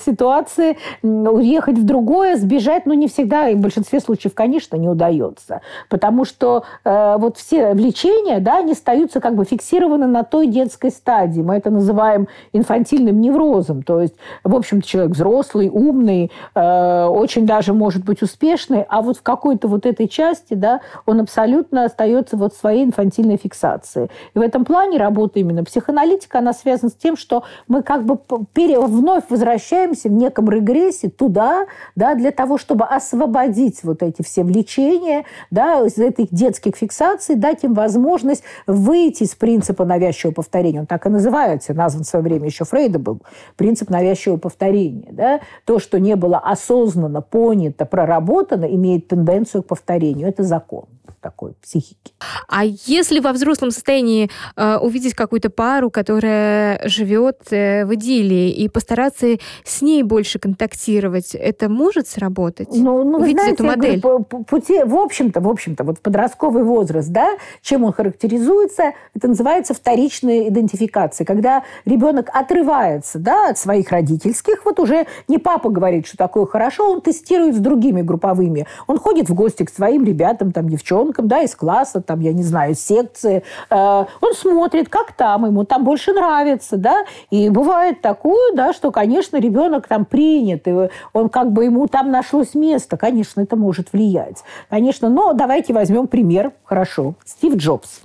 ситуации, 0.00 0.76
уехать 1.02 1.76
в 1.76 1.84
другое, 1.84 2.36
сбежать, 2.36 2.86
ну, 2.86 2.94
не 2.94 3.08
всегда, 3.08 3.48
и 3.48 3.54
в 3.54 3.58
большинстве 3.58 4.00
случаев, 4.00 4.34
конечно, 4.34 4.76
не 4.76 4.88
удается 4.88 5.41
остается. 5.42 5.60
Потому 5.88 6.24
что 6.24 6.64
э, 6.84 7.16
вот 7.18 7.36
все 7.36 7.74
влечения, 7.74 8.40
да, 8.40 8.58
они 8.58 8.72
остаются 8.72 9.20
как 9.20 9.34
бы 9.34 9.44
фиксированы 9.44 10.06
на 10.06 10.22
той 10.22 10.46
детской 10.46 10.90
стадии. 10.90 11.40
Мы 11.40 11.56
это 11.56 11.70
называем 11.70 12.28
инфантильным 12.52 13.20
неврозом. 13.20 13.82
То 13.82 14.00
есть, 14.00 14.14
в 14.44 14.54
общем-то, 14.54 14.86
человек 14.86 15.12
взрослый, 15.12 15.68
умный, 15.68 16.30
э, 16.54 17.04
очень 17.06 17.46
даже 17.46 17.72
может 17.72 18.04
быть 18.04 18.22
успешный, 18.22 18.84
а 18.88 19.02
вот 19.02 19.18
в 19.18 19.22
какой-то 19.22 19.68
вот 19.68 19.86
этой 19.86 20.08
части, 20.08 20.54
да, 20.54 20.80
он 21.06 21.20
абсолютно 21.20 21.84
остается 21.84 22.36
вот 22.36 22.54
своей 22.54 22.84
инфантильной 22.84 23.36
фиксации. 23.36 24.08
И 24.34 24.38
в 24.38 24.42
этом 24.42 24.64
плане 24.64 24.98
работа 24.98 25.38
именно 25.38 25.64
психоаналитика, 25.64 26.38
она 26.38 26.52
связана 26.52 26.90
с 26.90 26.94
тем, 26.94 27.16
что 27.16 27.44
мы 27.68 27.82
как 27.82 28.04
бы 28.04 28.18
пере... 28.52 28.78
вновь 28.78 29.24
возвращаемся 29.28 30.08
в 30.08 30.12
неком 30.12 30.50
регрессе 30.50 31.08
туда, 31.08 31.66
да, 31.94 32.14
для 32.14 32.30
того, 32.30 32.58
чтобы 32.58 32.84
освободить 32.84 33.82
вот 33.82 34.02
эти 34.02 34.22
все 34.22 34.44
влечения, 34.44 35.24
да, 35.50 35.84
из 35.84 35.98
этих 35.98 36.32
детских 36.32 36.76
фиксаций 36.76 37.36
дать 37.36 37.64
им 37.64 37.74
возможность 37.74 38.42
выйти 38.66 39.24
из 39.24 39.34
принципа 39.34 39.84
навязчивого 39.84 40.34
повторения. 40.34 40.80
Он 40.80 40.86
так 40.86 41.06
и 41.06 41.08
называется, 41.08 41.74
назван 41.74 42.04
в 42.04 42.06
свое 42.06 42.22
время 42.22 42.46
еще 42.46 42.64
Фрейда 42.64 42.98
был, 42.98 43.20
принцип 43.56 43.90
навязчивого 43.90 44.38
повторения. 44.38 45.08
Да? 45.12 45.40
То, 45.64 45.78
что 45.78 45.98
не 45.98 46.16
было 46.16 46.38
осознанно 46.38 47.20
понято, 47.20 47.86
проработано, 47.86 48.64
имеет 48.64 49.08
тенденцию 49.08 49.62
к 49.62 49.66
повторению. 49.66 50.28
Это 50.28 50.42
закон 50.42 50.84
такой 51.20 51.54
психики. 51.62 52.12
А 52.48 52.64
если 52.64 53.20
во 53.20 53.32
взрослом 53.32 53.70
состоянии 53.70 54.30
э, 54.56 54.76
увидеть 54.76 55.14
какую-то 55.14 55.50
пару, 55.50 55.90
которая 55.90 56.80
живет 56.86 57.38
э, 57.50 57.86
в 57.86 57.94
идиллии, 57.94 58.50
и 58.50 58.68
постараться 58.68 59.38
с 59.64 59.82
ней 59.82 60.02
больше 60.02 60.38
контактировать, 60.38 61.34
это 61.34 61.68
может 61.68 62.08
сработать? 62.08 62.68
Ну, 62.72 63.04
ну 63.04 63.18
Увидеть 63.18 63.40
знаете, 63.40 63.54
эту 63.54 63.64
модель? 63.64 64.00
Говорю, 64.00 64.24
пути, 64.24 64.82
в 64.84 64.96
общем-то, 64.96 65.40
в 65.40 65.48
общем-то, 65.48 65.84
вот 65.84 66.00
подростковый 66.00 66.64
возраст, 66.64 67.08
да, 67.08 67.36
чем 67.62 67.84
он 67.84 67.92
характеризуется, 67.92 68.92
это 69.14 69.28
называется 69.28 69.74
вторичная 69.74 70.48
идентификация, 70.48 71.24
когда 71.24 71.64
ребенок 71.84 72.30
отрывается, 72.32 73.18
да, 73.18 73.50
от 73.50 73.58
своих 73.58 73.90
родительских, 73.90 74.64
вот 74.64 74.80
уже 74.80 75.06
не 75.28 75.38
папа 75.38 75.70
говорит, 75.70 76.06
что 76.06 76.16
такое 76.16 76.46
хорошо, 76.46 76.90
он 76.90 77.00
тестирует 77.00 77.56
с 77.56 77.58
другими 77.58 78.02
групповыми, 78.02 78.66
он 78.86 78.98
ходит 78.98 79.28
в 79.28 79.34
гости 79.34 79.64
к 79.64 79.70
своим 79.70 80.04
ребятам, 80.04 80.52
там, 80.52 80.68
девчонкам, 80.68 80.91
ребенком, 80.92 81.28
да, 81.28 81.42
из 81.42 81.54
класса, 81.54 82.00
там, 82.00 82.20
я 82.20 82.32
не 82.32 82.42
знаю, 82.42 82.74
секции. 82.74 83.42
Э, 83.70 84.04
он 84.20 84.34
смотрит, 84.34 84.88
как 84.88 85.12
там, 85.12 85.46
ему 85.46 85.64
там 85.64 85.84
больше 85.84 86.12
нравится, 86.12 86.76
да, 86.76 87.04
и 87.30 87.48
бывает 87.48 88.02
такое, 88.02 88.54
да, 88.54 88.72
что, 88.72 88.90
конечно, 88.90 89.38
ребенок 89.38 89.88
там 89.88 90.04
принят, 90.04 90.68
и 90.68 90.88
он 91.12 91.28
как 91.28 91.52
бы 91.52 91.64
ему 91.64 91.86
там 91.88 92.10
нашлось 92.10 92.54
место, 92.54 92.96
конечно, 92.96 93.40
это 93.40 93.56
может 93.56 93.92
влиять. 93.92 94.44
Конечно, 94.68 95.08
но 95.08 95.32
давайте 95.32 95.72
возьмем 95.72 96.06
пример, 96.06 96.52
хорошо, 96.64 97.14
Стив 97.24 97.56
Джобс, 97.56 98.02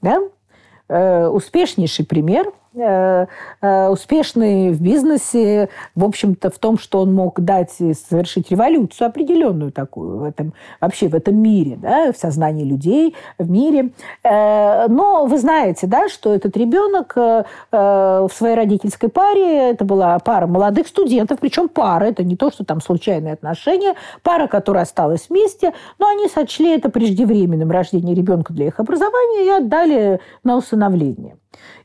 да, 0.00 0.20
э, 0.88 1.26
успешнейший 1.26 2.06
пример– 2.06 2.52
успешный 2.74 4.70
в 4.70 4.80
бизнесе, 4.80 5.68
в 5.94 6.04
общем-то, 6.04 6.50
в 6.50 6.58
том, 6.58 6.78
что 6.78 7.00
он 7.00 7.14
мог 7.14 7.40
дать 7.40 7.70
совершить 7.72 8.50
революцию 8.50 9.08
определенную 9.08 9.72
такую 9.72 10.18
в 10.18 10.24
этом, 10.24 10.54
вообще 10.80 11.08
в 11.08 11.14
этом 11.14 11.36
мире, 11.36 11.76
да, 11.76 12.12
в 12.12 12.16
сознании 12.16 12.64
людей, 12.64 13.14
в 13.38 13.50
мире. 13.50 13.90
Э, 14.22 14.86
но 14.88 15.26
вы 15.26 15.38
знаете, 15.38 15.86
да, 15.86 16.08
что 16.08 16.34
этот 16.34 16.56
ребенок 16.56 17.14
в 17.14 18.30
своей 18.32 18.54
родительской 18.54 19.08
паре, 19.08 19.70
это 19.70 19.84
была 19.84 20.18
пара 20.18 20.46
молодых 20.46 20.86
студентов, 20.86 21.38
причем 21.40 21.68
пара, 21.68 22.04
это 22.04 22.22
не 22.22 22.36
то, 22.36 22.50
что 22.50 22.64
там 22.64 22.80
случайные 22.80 23.34
отношения, 23.34 23.94
пара, 24.22 24.46
которая 24.46 24.84
осталась 24.84 25.28
вместе, 25.28 25.72
но 25.98 26.08
они 26.08 26.28
сочли 26.28 26.74
это 26.74 26.90
преждевременным 26.90 27.70
рождение 27.70 28.14
ребенка 28.14 28.52
для 28.52 28.66
их 28.66 28.80
образования 28.80 29.46
и 29.46 29.48
отдали 29.50 30.20
на 30.44 30.56
усыновление. 30.56 31.36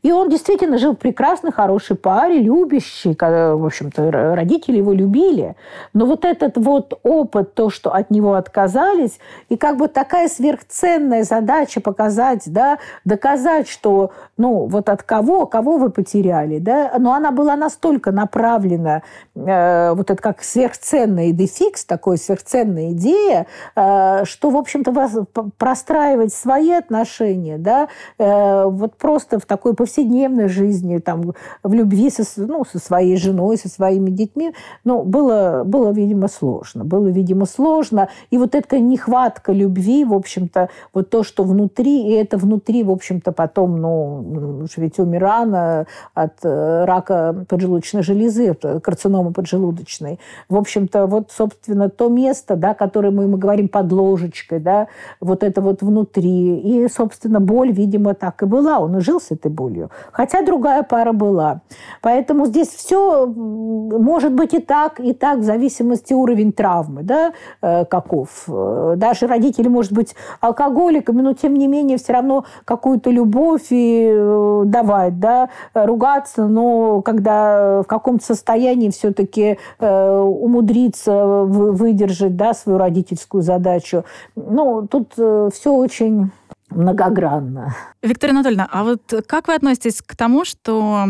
И 0.04 0.12
он 0.12 0.30
действительно 0.30 0.78
жил 0.78 0.94
в 0.94 0.98
прекрасной, 0.98 1.52
хорошей 1.52 1.96
паре, 1.96 2.40
любящей, 2.40 3.16
в 3.20 3.66
общем-то, 3.66 4.36
родители 4.36 4.78
его 4.78 4.94
любили. 4.94 5.56
Но 5.94 6.06
вот 6.06 6.26
этот 6.26 6.58
вот 6.58 7.00
опыт, 7.04 7.54
то, 7.54 7.70
что 7.70 7.94
от 7.94 8.10
него 8.12 8.36
отказались, 8.36 9.20
и 9.50 9.58
как 9.58 9.78
бы 9.78 9.88
такая 9.88 10.28
сверхценная 10.28 11.24
задача 11.24 11.82
показать, 11.82 12.44
да, 12.46 12.80
доказать, 13.06 13.68
что, 13.68 14.12
ну, 14.38 14.68
вот 14.68 14.90
от 14.90 15.04
кого, 15.04 15.46
кого 15.46 15.78
вы 15.78 15.90
потеряли, 15.90 16.60
да, 16.60 16.94
но 17.00 17.14
она 17.14 17.32
была 17.32 17.56
настолько 17.56 18.12
направлена, 18.12 19.02
э, 19.36 19.94
вот 19.94 20.10
это 20.10 20.22
как 20.22 20.44
сверхценный 20.44 21.32
дефикс, 21.32 21.86
такой 21.86 22.18
сверхценная 22.18 22.92
идея, 22.92 23.48
э, 23.76 24.24
что, 24.26 24.50
в 24.50 24.58
общем-то, 24.58 25.26
простраивать 25.58 26.34
свои 26.34 26.72
отношения, 26.72 27.58
да, 27.58 27.88
э, 28.18 28.64
вот 28.66 28.96
просто 28.96 29.40
в 29.40 29.46
такой 29.58 29.74
повседневной 29.74 30.50
жизни, 30.50 31.00
там, 31.00 31.34
в 31.64 31.74
любви 31.74 32.12
со, 32.12 32.24
ну, 32.38 32.64
со 32.64 32.78
своей 32.78 33.18
женой, 33.18 33.58
со 33.58 33.70
своими 33.70 34.12
детьми. 34.12 34.54
Но 34.84 35.04
было, 35.04 35.64
было, 35.66 35.92
видимо, 35.92 36.28
сложно. 36.28 36.86
Было, 36.86 37.08
видимо, 37.08 37.46
сложно. 37.46 38.08
И 38.30 38.38
вот 38.38 38.54
эта 38.54 38.80
нехватка 38.80 39.52
любви, 39.52 40.06
в 40.06 40.14
общем-то, 40.14 40.70
вот 40.94 41.10
то, 41.10 41.24
что 41.24 41.44
внутри, 41.44 42.08
и 42.08 42.12
это 42.12 42.38
внутри, 42.38 42.84
в 42.84 42.92
общем-то, 42.92 43.32
потом, 43.32 43.82
ну, 43.82 44.66
ведь 44.78 45.00
умер 45.00 45.22
рано 45.22 45.88
от 46.14 46.34
э, 46.44 46.86
рака 46.86 47.46
поджелудочной 47.50 48.04
железы, 48.04 48.50
от 48.50 48.84
карциномы 48.84 49.32
поджелудочной. 49.32 50.20
В 50.50 50.56
общем-то, 50.56 51.08
вот, 51.08 51.32
собственно, 51.36 51.90
то 51.90 52.10
место, 52.10 52.56
да, 52.56 52.76
которое 52.76 53.10
мы, 53.10 53.28
мы 53.28 53.40
говорим 53.40 53.70
под 53.70 53.92
ложечкой, 53.92 54.60
да, 54.60 54.88
вот 55.20 55.44
это 55.44 55.62
вот 55.62 55.82
внутри. 55.82 56.60
И, 56.60 56.88
собственно, 56.90 57.40
боль, 57.40 57.72
видимо, 57.72 58.14
так 58.14 58.44
и 58.44 58.46
была. 58.46 58.78
Он 58.80 58.98
и 58.98 59.02
жил 59.02 59.20
с 59.20 59.32
этой 59.32 59.47
болью. 59.50 59.90
Хотя 60.12 60.42
другая 60.42 60.84
пара 60.84 61.14
была. 61.14 61.62
Поэтому 62.02 62.46
здесь 62.46 62.70
все 62.70 63.26
может 63.26 64.34
быть 64.34 64.54
и 64.54 64.60
так, 64.60 65.00
и 65.00 65.14
так, 65.14 65.40
в 65.40 65.44
зависимости 65.44 66.14
уровень 66.14 66.52
травмы, 66.52 67.04
да, 67.04 67.34
э, 67.62 67.86
каков. 67.86 68.46
Э, 68.48 68.94
даже 68.98 69.28
родители, 69.28 69.68
может 69.68 69.92
быть, 69.92 70.16
алкоголиками, 70.40 71.22
но, 71.22 71.34
тем 71.34 71.54
не 71.56 71.68
менее, 71.68 71.98
все 71.98 72.14
равно 72.14 72.46
какую-то 72.66 73.10
любовь 73.10 73.68
и 73.72 74.10
э, 74.12 74.64
давать, 74.66 75.20
да, 75.20 75.50
ругаться, 75.74 76.48
но 76.48 77.02
когда 77.02 77.82
в 77.82 77.88
каком-то 77.88 78.26
состоянии 78.26 78.90
все-таки 78.90 79.58
умудриться 79.80 81.44
выдержать, 81.46 82.36
да, 82.36 82.54
свою 82.54 82.78
родительскую 82.78 83.42
задачу. 83.42 84.04
Ну, 84.36 84.88
тут 84.88 85.14
все 85.14 85.74
очень 85.74 86.32
многогранно. 86.70 87.76
Виктория 88.02 88.34
Анатольевна, 88.34 88.68
а 88.72 88.84
вот 88.84 89.14
как 89.28 89.48
вы 89.48 89.56
относитесь 89.56 90.02
к 90.02 90.16
тому, 90.16 90.46
что 90.46 91.08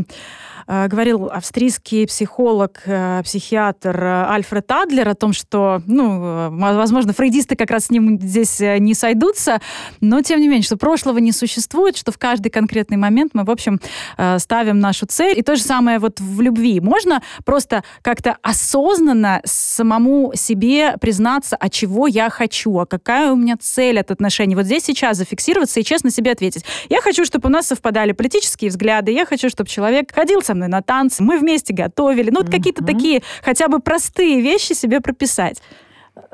говорил 0.67 1.29
австрийский 1.31 2.05
психолог, 2.07 2.81
э, 2.85 3.21
психиатр 3.23 4.03
э, 4.03 4.25
Альфред 4.29 4.71
Адлер 4.71 5.07
о 5.07 5.15
том, 5.15 5.31
что, 5.33 5.81
ну, 5.85 6.49
возможно, 6.51 7.13
фрейдисты 7.13 7.55
как 7.55 7.71
раз 7.71 7.85
с 7.85 7.89
ним 7.89 8.19
здесь 8.19 8.59
не 8.59 8.93
сойдутся, 8.93 9.61
но 10.01 10.21
тем 10.21 10.41
не 10.41 10.47
менее, 10.47 10.63
что 10.63 10.77
прошлого 10.77 11.19
не 11.19 11.31
существует, 11.31 11.95
что 11.95 12.11
в 12.11 12.17
каждый 12.17 12.49
конкретный 12.49 12.97
момент 12.97 13.31
мы, 13.33 13.43
в 13.43 13.51
общем, 13.51 13.79
ставим 14.37 14.79
нашу 14.79 15.05
цель. 15.05 15.39
И 15.39 15.41
то 15.41 15.55
же 15.55 15.61
самое 15.61 15.99
вот 15.99 16.19
в 16.19 16.41
любви. 16.41 16.79
Можно 16.79 17.21
просто 17.45 17.83
как-то 18.01 18.37
осознанно 18.41 19.41
самому 19.45 20.33
себе 20.35 20.97
признаться, 20.99 21.55
а 21.55 21.69
чего 21.69 22.07
я 22.07 22.29
хочу, 22.29 22.77
а 22.79 22.85
какая 22.85 23.31
у 23.31 23.35
меня 23.35 23.55
цель 23.59 23.99
от 23.99 24.11
отношений. 24.11 24.55
Вот 24.55 24.65
здесь 24.65 24.83
сейчас 24.83 25.17
зафиксироваться 25.17 25.79
и 25.79 25.83
честно 25.83 26.11
себе 26.11 26.31
ответить. 26.31 26.65
Я 26.89 27.01
хочу, 27.01 27.25
чтобы 27.25 27.47
у 27.47 27.51
нас 27.51 27.67
совпадали 27.67 28.11
политические 28.11 28.69
взгляды, 28.69 29.11
я 29.11 29.25
хочу, 29.25 29.49
чтобы 29.49 29.69
человек 29.69 30.13
ходил 30.13 30.41
со 30.41 30.53
мной 30.57 30.67
на 30.67 30.81
танцы, 30.81 31.23
мы 31.23 31.39
вместе 31.39 31.73
готовили. 31.73 32.29
Ну, 32.29 32.41
вот 32.41 32.49
какие-то 32.49 32.83
такие 32.83 33.21
хотя 33.43 33.67
бы 33.67 33.79
простые 33.79 34.41
вещи 34.41 34.73
себе 34.73 34.99
прописать. 34.99 35.61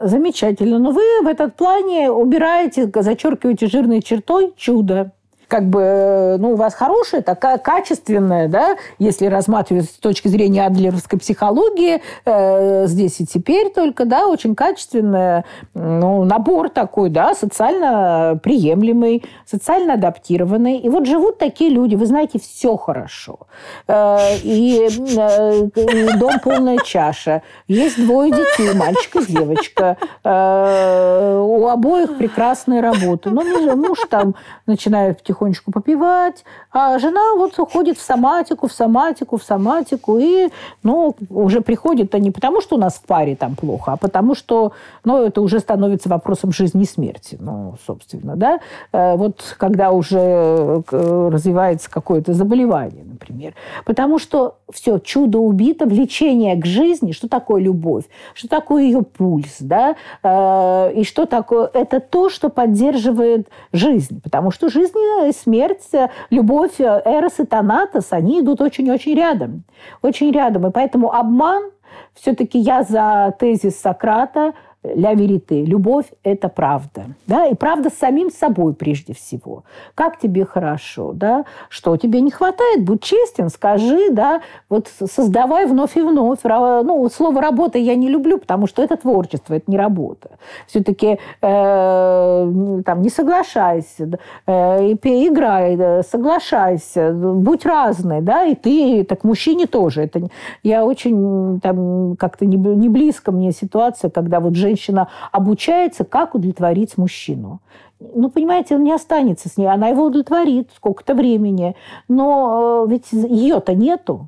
Замечательно. 0.01 0.79
Но 0.79 0.91
вы 0.91 1.01
в 1.21 1.27
этот 1.27 1.55
плане 1.55 2.09
убираете, 2.09 2.89
зачеркиваете 2.93 3.67
жирной 3.67 4.01
чертой 4.01 4.53
чудо 4.57 5.12
как 5.53 5.69
бы, 5.69 5.81
э, 5.83 6.37
ну, 6.39 6.53
у 6.53 6.55
вас 6.55 6.73
хорошая, 6.73 7.21
такая 7.21 7.59
качественная, 7.59 8.47
да, 8.47 8.75
если 8.97 9.27
рассматривать 9.27 9.85
с 9.85 9.99
точки 9.99 10.27
зрения 10.27 10.65
адлеровской 10.65 11.19
психологии, 11.19 12.01
э, 12.25 12.87
здесь 12.87 13.19
и 13.19 13.27
теперь 13.27 13.69
только, 13.69 14.05
да, 14.05 14.25
очень 14.25 14.55
качественная, 14.55 15.45
ну, 15.75 16.23
набор 16.23 16.69
такой, 16.69 17.11
да, 17.11 17.35
социально 17.35 18.39
приемлемый, 18.41 19.25
социально 19.45 19.93
адаптированный. 19.93 20.79
И 20.79 20.89
вот 20.89 21.05
живут 21.05 21.37
такие 21.37 21.69
люди, 21.69 21.93
вы 21.93 22.07
знаете, 22.07 22.39
все 22.39 22.75
хорошо. 22.75 23.41
Э, 23.87 24.35
и, 24.41 24.89
э, 25.15 26.17
дом 26.17 26.39
полная 26.43 26.79
чаша. 26.79 27.43
Есть 27.67 28.03
двое 28.03 28.31
детей, 28.31 28.73
мальчик 28.73 29.17
и 29.17 29.25
девочка. 29.31 29.97
Э, 30.23 31.39
у 31.39 31.67
обоих 31.67 32.17
прекрасная 32.17 32.81
работа. 32.81 33.29
Но 33.29 33.43
муж 33.75 33.99
там 34.09 34.33
начинает 34.65 35.19
потихоньку 35.19 35.42
потихонечку 35.43 35.71
попивать, 35.71 36.43
а 36.71 36.99
жена 36.99 37.36
вот 37.36 37.60
уходит 37.60 37.97
в 37.97 38.01
соматику, 38.01 38.67
в 38.67 38.73
соматику, 38.73 39.38
в 39.38 39.43
соматику, 39.43 40.17
и, 40.17 40.49
ну, 40.84 41.15
уже 41.29 41.62
приходит-то 41.62 42.19
не 42.19 42.32
потому, 42.32 42.62
что 42.62 42.75
у 42.75 42.79
нас 42.79 42.95
в 42.95 43.01
паре 43.01 43.36
там 43.36 43.56
плохо, 43.56 43.93
а 43.93 43.97
потому 43.97 44.36
что, 44.36 44.71
ну, 45.03 45.23
это 45.23 45.41
уже 45.41 45.60
становится 45.60 46.10
вопросом 46.10 46.51
жизни 46.51 46.84
и 46.84 46.86
смерти, 46.86 47.38
ну, 47.39 47.75
собственно, 47.86 48.36
да. 48.36 48.60
Э, 48.91 49.15
вот 49.15 49.56
когда 49.58 49.91
уже 49.91 50.17
э, 50.19 51.29
развивается 51.32 51.89
какое-то 51.89 52.34
заболевание, 52.34 53.03
например. 53.03 53.53
Потому 53.86 54.19
что 54.19 54.56
все, 54.71 54.99
чудо 54.99 55.39
убито, 55.39 55.86
влечение 55.86 56.56
к 56.56 56.65
жизни, 56.65 57.12
что 57.12 57.27
такое 57.27 57.62
любовь, 57.62 58.06
что 58.34 58.47
такое 58.47 58.84
ее 58.84 59.01
пульс, 59.01 59.58
да, 59.60 59.95
э, 60.23 60.93
и 60.95 61.03
что 61.03 61.25
такое, 61.25 61.69
это 61.73 61.99
то, 61.99 62.29
что 62.29 62.49
поддерживает 62.49 63.47
жизнь, 63.71 64.21
потому 64.21 64.51
что 64.51 64.69
жизнь 64.69 64.93
смерть, 65.33 65.89
любовь, 66.29 66.79
э, 66.79 67.01
Эрос 67.05 67.39
и 67.39 67.45
Танатос, 67.45 68.07
они 68.11 68.39
идут 68.39 68.61
очень-очень 68.61 69.15
рядом. 69.15 69.63
Очень 70.01 70.31
рядом. 70.31 70.67
И 70.67 70.71
поэтому 70.71 71.13
обман, 71.13 71.71
все-таки 72.13 72.57
я 72.59 72.83
за 72.83 73.35
тезис 73.37 73.79
Сократа– 73.79 74.53
ля 74.83 75.13
верите. 75.13 75.63
Любовь– 75.63 76.05
это 76.23 76.49
правда. 76.49 77.05
Да? 77.27 77.45
И 77.47 77.55
правда 77.55 77.89
с 77.89 77.93
самим 77.93 78.29
собой 78.31 78.73
прежде 78.73 79.13
всего. 79.13 79.63
Как 79.95 80.19
тебе 80.19 80.45
хорошо, 80.45 81.11
да? 81.13 81.45
что 81.69 81.95
тебе 81.97 82.21
не 82.21 82.31
хватает, 82.31 82.83
будь 82.83 83.01
честен, 83.01 83.49
скажи, 83.49 84.09
да? 84.11 84.41
вот 84.69 84.87
создавай 84.87 85.65
вновь 85.65 85.95
и 85.97 86.01
вновь. 86.01 86.39
Ну, 86.43 87.09
слово 87.09 87.41
«работа» 87.41 87.77
я 87.77 87.95
не 87.95 88.09
люблю, 88.09 88.37
потому 88.37 88.67
что 88.67 88.81
это 88.83 88.97
творчество, 88.97 89.53
это 89.53 89.69
не 89.69 89.77
работа. 89.77 90.31
Все-таки 90.67 91.19
э, 91.41 92.81
там, 92.85 93.01
не 93.01 93.09
соглашайся, 93.09 94.19
э, 94.45 94.93
играй, 94.93 96.03
соглашайся, 96.03 97.11
будь 97.13 97.65
разный, 97.65 98.21
да, 98.21 98.45
и 98.45 98.55
ты, 98.55 99.03
так 99.03 99.23
мужчине 99.23 99.67
тоже. 99.67 100.03
Это, 100.03 100.27
я 100.63 100.85
очень 100.85 101.59
там 101.61 102.15
как-то 102.17 102.45
не, 102.45 102.57
не 102.57 102.89
близко 102.89 103.31
мне 103.31 103.51
ситуация, 103.51 104.09
когда 104.09 104.39
вот 104.39 104.55
женщина 104.55 104.72
женщина 104.73 105.07
обучается, 105.31 106.03
как 106.03 106.36
удовлетворить 106.36 106.97
мужчину. 106.97 107.62
Ну, 107.99 108.29
понимаете, 108.29 108.75
он 108.75 108.83
не 108.83 108.91
останется 108.91 109.49
с 109.49 109.57
ней, 109.57 109.67
она 109.67 109.88
его 109.88 110.05
удовлетворит 110.05 110.71
сколько-то 110.75 111.13
времени. 111.13 111.75
Но 112.07 112.86
э, 112.86 112.89
ведь 112.89 113.12
ее-то 113.12 113.75
нету. 113.75 114.27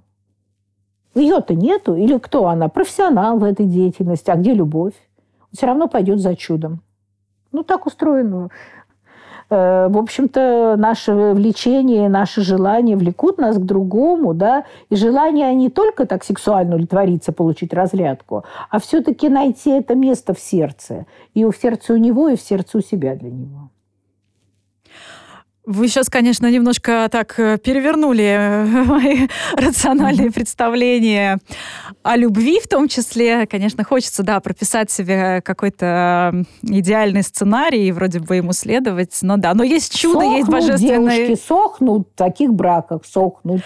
Ее-то 1.15 1.55
нету. 1.55 1.95
Или 1.95 2.17
кто 2.17 2.47
она? 2.47 2.69
Профессионал 2.69 3.37
в 3.37 3.43
этой 3.43 3.65
деятельности. 3.65 4.29
А 4.31 4.35
где 4.35 4.53
любовь? 4.53 4.93
Все 5.51 5.65
равно 5.65 5.87
пойдет 5.87 6.19
за 6.19 6.35
чудом. 6.35 6.81
Ну, 7.51 7.63
так 7.63 7.85
устроено. 7.85 8.49
Э, 9.49 9.87
в 9.89 9.97
общем-то, 9.97 10.75
наше 10.77 11.13
влечение, 11.13 12.09
наши 12.09 12.41
желания 12.41 12.95
влекут 12.95 13.37
нас 13.37 13.57
к 13.57 13.61
другому, 13.61 14.33
да, 14.33 14.65
и 14.89 14.95
желание 14.95 15.53
не 15.53 15.69
только 15.69 16.05
так 16.05 16.23
сексуально 16.23 16.75
удовлетвориться, 16.75 17.31
получить 17.31 17.73
разрядку, 17.73 18.43
а 18.69 18.79
все-таки 18.79 19.29
найти 19.29 19.69
это 19.69 19.95
место 19.95 20.33
в 20.33 20.39
сердце. 20.39 21.05
И 21.33 21.45
в 21.45 21.53
сердце 21.61 21.93
у 21.93 21.97
него, 21.97 22.29
и 22.29 22.35
в 22.35 22.41
сердце 22.41 22.77
у 22.77 22.81
себя 22.81 23.15
для 23.15 23.29
него. 23.29 23.69
Вы 25.65 25.87
сейчас, 25.87 26.09
конечно, 26.09 26.49
немножко 26.49 27.07
так 27.11 27.39
э, 27.39 27.57
перевернули 27.57 28.23
э, 28.23 28.65
мои 28.85 29.27
рациональные 29.55 30.31
представления 30.31 31.39
о 32.03 32.15
любви 32.15 32.59
в 32.59 32.67
том 32.67 32.87
числе. 32.87 33.47
Конечно, 33.47 33.83
хочется, 33.83 34.21
да, 34.23 34.39
прописать 34.39 34.91
себе 34.91 35.41
какой-то 35.41 36.45
идеальный 36.61 37.23
сценарий 37.23 37.87
и 37.87 37.91
вроде 37.91 38.19
бы 38.19 38.35
ему 38.35 38.53
следовать. 38.53 39.17
Но 39.23 39.37
да, 39.37 39.53
но 39.53 39.63
есть 39.63 39.97
чудо, 39.97 40.19
сохнут 40.19 40.37
есть 40.37 40.49
божественное. 40.49 41.17
девушки, 41.17 41.41
сохнут 41.47 42.07
в 42.13 42.17
таких 42.17 42.53
браках, 42.53 43.01
сохнут 43.05 43.61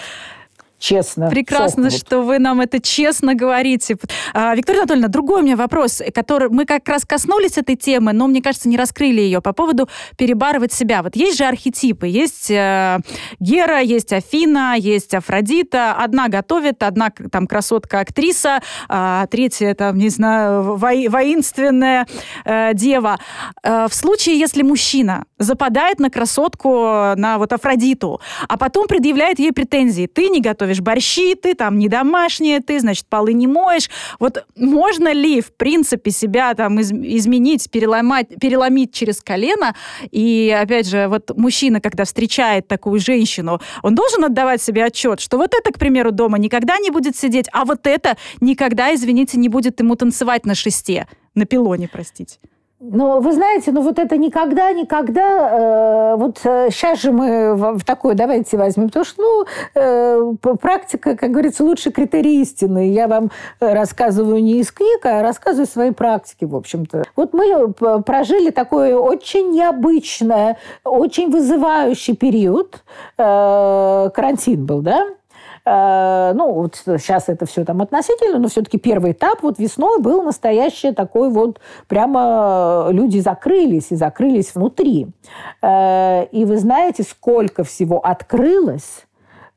честно. 0.79 1.29
Прекрасно, 1.29 1.89
сохнут. 1.89 2.07
что 2.07 2.21
вы 2.21 2.39
нам 2.39 2.61
это 2.61 2.79
честно 2.81 3.35
говорите. 3.35 3.97
А, 4.33 4.55
Виктория 4.55 4.81
Анатольевна, 4.81 5.07
другой 5.09 5.41
у 5.41 5.43
меня 5.43 5.55
вопрос, 5.55 6.01
который 6.13 6.49
мы 6.49 6.65
как 6.65 6.87
раз 6.87 7.05
коснулись 7.05 7.57
этой 7.57 7.75
темы, 7.75 8.13
но, 8.13 8.27
мне 8.27 8.41
кажется, 8.41 8.69
не 8.69 8.77
раскрыли 8.77 9.21
ее 9.21 9.41
по 9.41 9.53
поводу 9.53 9.89
перебарывать 10.17 10.73
себя. 10.73 11.03
Вот 11.03 11.15
есть 11.15 11.37
же 11.37 11.45
архетипы. 11.45 12.07
Есть 12.07 12.49
э, 12.49 12.99
Гера, 13.39 13.79
есть 13.81 14.13
Афина, 14.13 14.75
есть 14.77 15.13
Афродита. 15.13 15.93
Одна 15.93 16.29
готовит, 16.29 16.81
одна 16.81 17.11
там 17.31 17.45
красотка-актриса, 17.45 18.61
а 18.87 19.27
третья, 19.27 19.73
там, 19.73 19.97
не 19.97 20.09
знаю, 20.09 20.75
во 20.75 20.89
воинственная 21.09 22.07
э, 22.45 22.73
дева. 22.73 23.19
Э, 23.63 23.87
в 23.89 23.93
случае, 23.93 24.39
если 24.39 24.63
мужчина 24.63 25.25
западает 25.37 25.99
на 25.99 26.09
красотку, 26.09 26.69
на 27.15 27.37
вот 27.37 27.53
Афродиту, 27.53 28.21
а 28.47 28.57
потом 28.57 28.87
предъявляет 28.87 29.39
ей 29.39 29.51
претензии, 29.51 30.07
ты 30.07 30.29
не 30.29 30.41
готовишь 30.41 30.68
готовишь 30.69 30.81
борщи, 30.81 31.35
ты 31.35 31.55
там 31.55 31.79
не 31.79 31.87
домашняя, 31.87 32.61
ты, 32.61 32.79
значит, 32.79 33.05
полы 33.07 33.33
не 33.33 33.47
моешь. 33.47 33.89
Вот 34.19 34.45
можно 34.55 35.11
ли, 35.11 35.41
в 35.41 35.51
принципе, 35.53 36.11
себя 36.11 36.53
там 36.53 36.79
из, 36.79 36.91
изменить, 36.91 37.69
переломать, 37.71 38.27
переломить 38.39 38.93
через 38.93 39.21
колено? 39.21 39.75
И, 40.11 40.55
опять 40.61 40.87
же, 40.87 41.07
вот 41.07 41.35
мужчина, 41.35 41.81
когда 41.81 42.03
встречает 42.03 42.67
такую 42.67 42.99
женщину, 42.99 43.59
он 43.81 43.95
должен 43.95 44.23
отдавать 44.23 44.61
себе 44.61 44.85
отчет, 44.85 45.19
что 45.19 45.37
вот 45.37 45.53
это, 45.53 45.71
к 45.71 45.79
примеру, 45.79 46.11
дома 46.11 46.37
никогда 46.37 46.77
не 46.77 46.91
будет 46.91 47.15
сидеть, 47.15 47.47
а 47.51 47.65
вот 47.65 47.87
это 47.87 48.17
никогда, 48.41 48.93
извините, 48.93 49.37
не 49.37 49.49
будет 49.49 49.79
ему 49.79 49.95
танцевать 49.95 50.45
на 50.45 50.55
шесте, 50.55 51.07
на 51.35 51.45
пилоне, 51.45 51.89
простите. 51.91 52.37
Ну, 52.81 53.19
вы 53.19 53.33
знаете, 53.33 53.73
ну 53.73 53.81
вот 53.81 53.99
это 53.99 54.15
никогда, 54.15 54.71
никогда, 54.71 56.13
э, 56.13 56.15
вот 56.15 56.37
сейчас 56.39 56.99
э, 56.99 57.01
же 57.01 57.11
мы 57.11 57.53
в, 57.53 57.79
в 57.79 57.83
такое 57.83 58.15
давайте 58.15 58.55
возьмем, 58.55 58.87
потому 58.87 59.03
что, 59.03 59.21
ну, 59.21 59.45
э, 59.75 60.55
практика, 60.61 61.17
как 61.17 61.29
говорится, 61.29 61.65
лучший 61.65 61.91
критерий 61.91 62.41
истины. 62.41 62.93
Я 62.93 63.09
вам 63.09 63.31
рассказываю 63.59 64.41
не 64.41 64.61
из 64.61 64.71
книг, 64.71 65.05
а 65.05 65.21
рассказываю 65.21 65.67
своей 65.67 65.91
практики, 65.91 66.45
в 66.45 66.55
общем-то. 66.55 67.03
Вот 67.17 67.33
мы 67.33 67.47
э, 67.47 68.01
прожили 68.01 68.49
такой 68.49 68.93
очень 68.93 69.51
необычный, 69.51 70.55
очень 70.85 71.29
вызывающий 71.29 72.15
период. 72.15 72.81
Э, 73.17 74.09
карантин 74.13 74.65
был, 74.65 74.81
да? 74.81 75.05
Э, 75.69 76.33
ну, 76.33 76.51
вот 76.51 76.75
сейчас 76.85 77.29
это 77.29 77.45
все 77.45 77.63
там 77.63 77.81
относительно, 77.81 78.39
но 78.39 78.47
все-таки 78.47 78.79
первый 78.79 79.11
этап 79.11 79.43
вот 79.43 79.59
весной 79.59 79.99
был 79.99 80.23
настоящий 80.23 80.91
такой 80.93 81.29
вот, 81.29 81.59
прямо 81.87 82.87
люди 82.89 83.19
закрылись, 83.19 83.91
и 83.91 83.95
закрылись 83.95 84.55
внутри. 84.55 85.07
Э, 85.61 86.25
и 86.31 86.45
вы 86.45 86.57
знаете, 86.57 87.03
сколько 87.03 87.63
всего 87.63 87.99
открылось, 88.03 89.05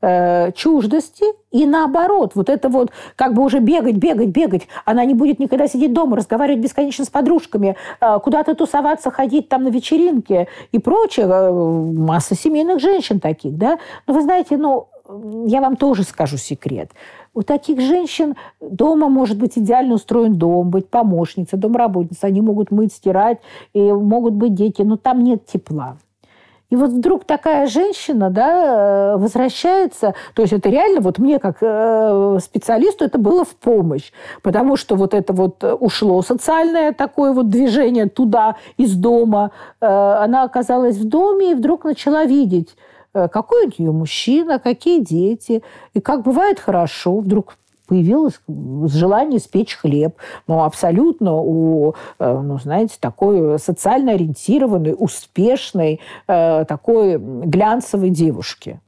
э, 0.01 0.51
чуждости 0.51 1.25
и 1.49 1.65
наоборот. 1.65 2.33
Вот 2.35 2.47
это 2.47 2.69
вот 2.69 2.91
как 3.15 3.33
бы 3.33 3.41
уже 3.41 3.57
бегать, 3.57 3.95
бегать, 3.95 4.29
бегать. 4.29 4.67
Она 4.85 5.05
не 5.05 5.15
будет 5.15 5.39
никогда 5.39 5.67
сидеть 5.67 5.93
дома, 5.93 6.17
разговаривать 6.17 6.61
бесконечно 6.61 7.05
с 7.05 7.09
подружками, 7.09 7.75
куда-то 8.21 8.53
тусоваться, 8.53 9.09
ходить 9.09 9.49
там 9.49 9.63
на 9.63 9.69
вечеринки 9.69 10.47
и 10.71 10.77
прочее. 10.77 11.25
Масса 11.27 12.35
семейных 12.35 12.81
женщин 12.81 13.19
таких, 13.19 13.57
да. 13.57 13.79
Но 14.05 14.13
вы 14.13 14.21
знаете, 14.21 14.57
ну, 14.57 14.89
я 15.45 15.61
вам 15.61 15.75
тоже 15.75 16.03
скажу 16.03 16.37
секрет. 16.37 16.91
У 17.33 17.41
таких 17.41 17.79
женщин 17.81 18.35
дома 18.61 19.09
может 19.09 19.37
быть 19.37 19.57
идеально 19.57 19.95
устроен 19.95 20.35
дом, 20.35 20.69
быть 20.69 20.89
помощница, 20.89 21.57
домработница. 21.57 22.27
Они 22.27 22.41
могут 22.41 22.71
мыть, 22.71 22.93
стирать, 22.93 23.39
и 23.73 23.91
могут 23.91 24.33
быть 24.33 24.53
дети, 24.53 24.81
но 24.81 24.97
там 24.97 25.23
нет 25.23 25.45
тепла. 25.45 25.97
И 26.69 26.75
вот 26.75 26.89
вдруг 26.89 27.25
такая 27.25 27.67
женщина 27.67 28.31
да, 28.31 29.13
э, 29.13 29.17
возвращается, 29.17 30.15
то 30.33 30.41
есть 30.41 30.53
это 30.53 30.69
реально 30.69 31.01
вот 31.01 31.19
мне 31.19 31.37
как 31.37 31.57
э, 31.61 32.39
специалисту 32.41 33.05
это 33.05 33.19
было 33.19 33.45
в 33.45 33.55
помощь, 33.55 34.11
потому 34.41 34.75
что 34.75 34.95
вот 34.95 35.13
это 35.13 35.33
вот 35.33 35.63
ушло 35.63 36.23
социальное 36.23 36.91
такое 36.91 37.31
вот 37.31 37.49
движение 37.49 38.07
туда 38.07 38.55
из 38.77 38.95
дома, 38.95 39.51
э, 39.81 39.85
она 39.85 40.41
оказалась 40.41 40.97
в 40.97 41.07
доме 41.07 41.51
и 41.51 41.53
вдруг 41.53 41.83
начала 41.83 42.25
видеть, 42.25 42.75
Э, 42.75 43.02
какой 43.13 43.67
у 43.67 43.69
нее 43.77 43.91
мужчина, 43.91 44.59
какие 44.59 44.99
дети. 45.01 45.61
И 45.93 45.99
как 45.99 46.23
бывает 46.23 46.59
хорошо, 46.59 47.19
вдруг 47.19 47.55
появилось 47.87 48.39
желание 48.91 49.39
спечь 49.39 49.75
хлеб. 49.75 50.15
Ну, 50.47 50.63
абсолютно 50.63 51.35
у, 51.35 51.95
э, 52.19 52.39
ну, 52.39 52.57
знаете, 52.57 52.95
такой 52.99 53.59
социально 53.59 54.13
ориентированной, 54.13 54.95
успешной, 54.97 55.99
э, 56.27 56.65
такой 56.65 57.17
глянцевой 57.17 58.09
девушки. 58.09 58.79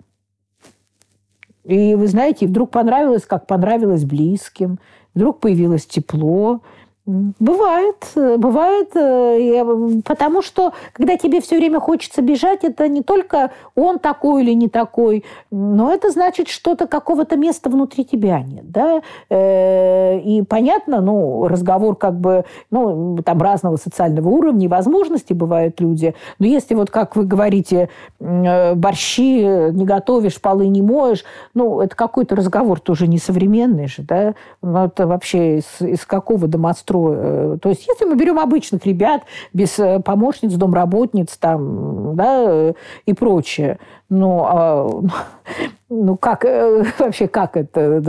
И 1.64 1.96
вы 1.96 2.08
знаете, 2.08 2.48
вдруг 2.48 2.70
понравилось, 2.72 3.26
как 3.26 3.48
понравилось 3.48 4.06
близким, 4.06 4.80
вдруг 5.14 5.40
появилось 5.40 5.86
тепло, 5.86 6.62
Бывает, 7.08 8.04
э, 8.15 8.38
бывает, 8.38 8.96
э, 8.96 10.02
потому 10.06 10.41
что 10.41 10.74
когда 10.91 11.18
тебе 11.18 11.39
все 11.39 11.56
время 11.58 11.80
хочется 11.80 12.24
бежать, 12.24 12.63
это 12.63 12.88
не 12.88 13.04
только 13.04 13.52
он 13.76 14.00
такой 14.00 14.41
или 14.41 14.54
не 14.54 14.70
такой, 14.70 15.24
но 15.52 15.94
это 15.94 16.10
значит 16.10 16.48
что-то 16.48 16.88
какого-то 16.88 17.36
места 17.36 17.70
внутри 17.70 18.06
тебя 18.06 18.39
нет, 18.41 18.72
да. 18.72 19.04
Э, 19.30 20.18
и 20.18 20.41
понятно, 20.41 21.00
ну 21.00 21.48
разговор 21.48 21.96
как 21.96 22.20
бы, 22.20 22.44
ну 22.72 23.20
там 23.24 23.39
разного 23.39 23.78
социального 23.78 24.30
уровня, 24.30 24.68
возможности 24.68 25.34
бывают 25.34 25.80
люди, 25.80 26.15
но 26.39 26.48
если 26.48 26.74
вот 26.74 26.89
как 26.89 27.15
вы 27.15 27.26
говорите, 27.26 27.89
борщи 28.20 29.44
не 29.74 29.86
готовишь, 29.86 30.41
полы 30.41 30.70
не 30.70 30.82
моешь, 30.82 31.24
ну 31.54 31.82
это 31.82 31.96
какой-то 31.96 32.36
разговор 32.36 32.80
тоже 32.80 33.06
несовременный 33.06 33.86
же, 33.88 34.02
да. 34.02 34.34
Ну, 34.63 34.86
это 34.86 35.06
вообще 35.06 35.60
из, 35.60 35.88
из 35.88 36.04
какого 36.08 36.48
домостроя 36.48 36.94
строя. 36.95 37.58
То 37.58 37.69
есть, 37.69 37.88
если 37.88 38.05
мы 38.05 38.15
берем 38.15 38.39
обычных 38.39 38.86
ребят, 38.86 39.23
без 39.53 39.77
э, 39.79 39.99
помощниц, 39.99 40.53
домработниц 40.53 41.38
там, 41.38 42.15
да, 42.15 42.73
и 43.05 43.13
прочее, 43.13 43.79
ну, 44.10 44.43
а, 44.45 45.01
ну 45.89 46.17
как 46.17 46.45
э, 46.45 46.84
вообще 46.99 47.27
как 47.27 47.58
это? 47.58 48.01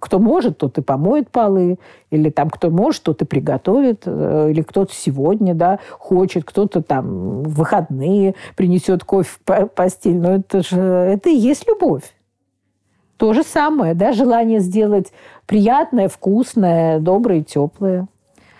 Кто 0.00 0.18
может, 0.18 0.58
тот 0.58 0.78
и 0.78 0.82
помоет 0.82 1.30
полы, 1.30 1.78
или 2.10 2.30
там 2.30 2.50
кто 2.50 2.70
может, 2.70 3.02
тот 3.04 3.22
и 3.22 3.24
приготовит, 3.24 4.02
э, 4.06 4.48
или 4.50 4.62
кто-то 4.62 4.92
сегодня, 4.94 5.54
да, 5.54 5.78
хочет, 5.98 6.44
кто-то 6.44 6.82
там 6.82 7.42
в 7.42 7.54
выходные 7.54 8.34
принесет 8.56 9.04
кофе 9.04 9.38
в 9.46 9.66
постель. 9.68 10.18
Но 10.18 10.36
это 10.36 10.62
же 10.62 10.80
это 10.80 11.30
и 11.30 11.36
есть 11.36 11.66
любовь. 11.66 12.04
То 13.16 13.34
же 13.34 13.44
самое, 13.44 13.94
да, 13.94 14.12
желание 14.12 14.58
сделать 14.58 15.12
приятное, 15.46 16.08
вкусное, 16.08 16.98
доброе, 16.98 17.44
теплое 17.44 18.08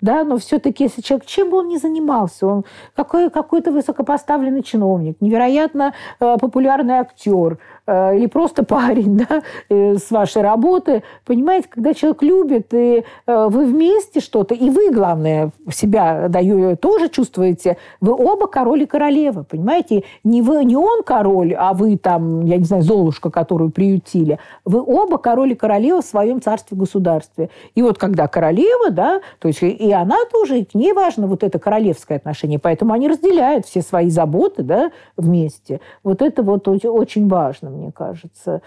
да, 0.03 0.25
но 0.25 0.37
все-таки 0.37 0.83
если 0.83 1.01
человек, 1.01 1.25
чем 1.25 1.49
бы 1.49 1.57
он 1.59 1.69
ни 1.69 1.77
занимался, 1.77 2.45
он 2.45 2.65
какой, 2.93 3.29
какой-то 3.29 3.71
высокопоставленный 3.71 4.61
чиновник, 4.61 5.15
невероятно 5.21 5.93
э, 6.19 6.37
популярный 6.39 6.95
актер, 6.95 7.57
Э, 7.85 8.15
или 8.15 8.27
просто 8.27 8.63
парень 8.63 9.17
да, 9.17 9.43
э, 9.69 9.95
с 9.97 10.09
вашей 10.09 10.41
работы. 10.41 11.03
Понимаете, 11.25 11.67
когда 11.69 11.93
человек 11.93 12.21
любит, 12.23 12.73
и 12.73 13.03
вы 13.27 13.65
вместе 13.65 14.19
что-то, 14.19 14.55
и 14.55 14.69
вы, 14.69 14.91
главное, 14.91 15.51
себя 15.71 16.27
даю, 16.29 16.77
тоже 16.77 17.09
чувствуете, 17.09 17.77
вы 17.99 18.13
оба 18.13 18.47
король 18.47 18.83
и 18.83 18.85
королева, 18.85 19.43
понимаете? 19.43 20.03
Не, 20.23 20.41
вы, 20.41 20.63
не 20.63 20.75
он 20.75 21.03
король, 21.03 21.53
а 21.53 21.73
вы 21.73 21.97
там, 21.97 22.45
я 22.45 22.57
не 22.57 22.63
знаю, 22.63 22.83
Золушка, 22.83 23.29
которую 23.29 23.71
приютили. 23.71 24.39
Вы 24.65 24.81
оба 24.81 25.17
король 25.17 25.51
и 25.51 25.55
королева 25.55 26.01
в 26.01 26.05
своем 26.05 26.41
царстве-государстве. 26.41 27.49
И 27.75 27.81
вот 27.81 27.97
когда 27.97 28.27
королева, 28.27 28.91
да, 28.91 29.21
то 29.39 29.47
есть 29.47 29.61
и 29.61 29.91
она 29.93 30.17
тоже, 30.31 30.59
и 30.59 30.65
к 30.65 30.75
ней 30.75 30.93
важно 30.93 31.27
вот 31.27 31.43
это 31.43 31.59
королевское 31.59 32.17
отношение, 32.17 32.59
поэтому 32.59 32.93
они 32.93 33.07
разделяют 33.07 33.65
все 33.65 33.81
свои 33.81 34.09
заботы, 34.09 34.63
да, 34.63 34.91
вместе. 35.17 35.79
Вот 36.03 36.21
это 36.21 36.43
вот 36.43 36.67
очень 36.67 37.27
важно 37.27 37.69
мне 37.69 37.91
кажется. 37.91 38.61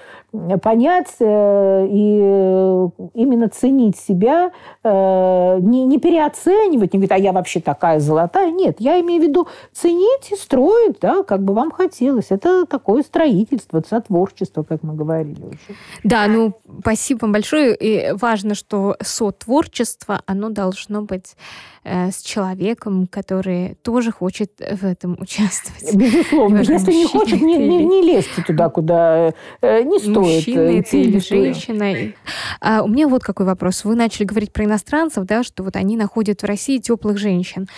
Понять 0.63 1.15
э, 1.21 1.87
и 1.89 2.21
э, 2.23 2.89
именно 3.15 3.49
ценить 3.49 3.97
себя, 3.97 4.51
э, 4.83 5.59
не, 5.61 5.85
не 5.85 5.99
переоценивать, 5.99 6.93
не 6.93 6.99
говорить, 6.99 7.13
а 7.13 7.19
я 7.19 7.33
вообще 7.33 7.61
такая 7.61 8.01
золотая. 8.01 8.51
Нет, 8.51 8.77
я 8.79 9.01
имею 9.01 9.21
в 9.23 9.25
виду 9.25 9.49
ценить 9.73 10.31
и 10.31 10.37
строить, 10.37 10.99
да, 11.01 11.23
как 11.23 11.43
бы 11.43 11.55
вам 11.55 11.71
хотелось. 11.71 12.27
Это 12.31 12.67
такое 12.67 13.03
строительство, 13.03 13.83
сотворчество, 13.89 14.63
как 14.63 14.83
мы 14.83 14.95
говорили 14.95 15.43
уже. 15.43 15.79
Да, 16.05 16.27
ну, 16.27 16.53
спасибо 16.81 17.21
вам 17.23 17.33
большое. 17.33 17.75
И 17.75 18.13
важно, 18.13 18.55
что 18.55 18.97
сотворчество, 19.03 20.21
оно 20.27 20.51
должно 20.51 21.03
быть 21.07 21.37
э, 21.85 22.11
с 22.11 22.23
человеком, 22.23 23.07
который 23.07 23.77
тоже 23.83 24.13
хочет 24.13 24.53
в 24.59 24.85
этом 24.85 25.17
участвовать. 25.21 25.95
Безусловно. 25.95 26.59
Если 26.59 26.93
не 26.93 27.07
хочет, 27.07 27.41
не, 27.41 27.57
не, 27.57 27.85
не 27.85 28.03
лезьте 28.03 28.43
туда, 28.43 28.69
куда 28.69 29.33
э, 29.63 29.83
не 29.83 29.99
стоит. 29.99 30.17
Мужчина 30.17 30.69
или 30.71 31.19
женщина. 31.19 32.13
А, 32.61 32.83
у 32.83 32.89
меня 32.89 33.09
вот 33.09 33.23
какой 33.23 33.47
вопрос. 33.47 33.85
Вы 33.85 33.95
начали 33.95 34.25
говорить 34.25 34.53
про 34.53 34.65
иностранцев, 34.65 35.25
да, 35.25 35.43
что 35.43 35.63
вот 35.63 35.77
они 35.77 35.97
находят 35.97 36.43
в 36.43 36.45
России 36.45 36.79
теплых 36.79 37.19
женщин. 37.19 37.69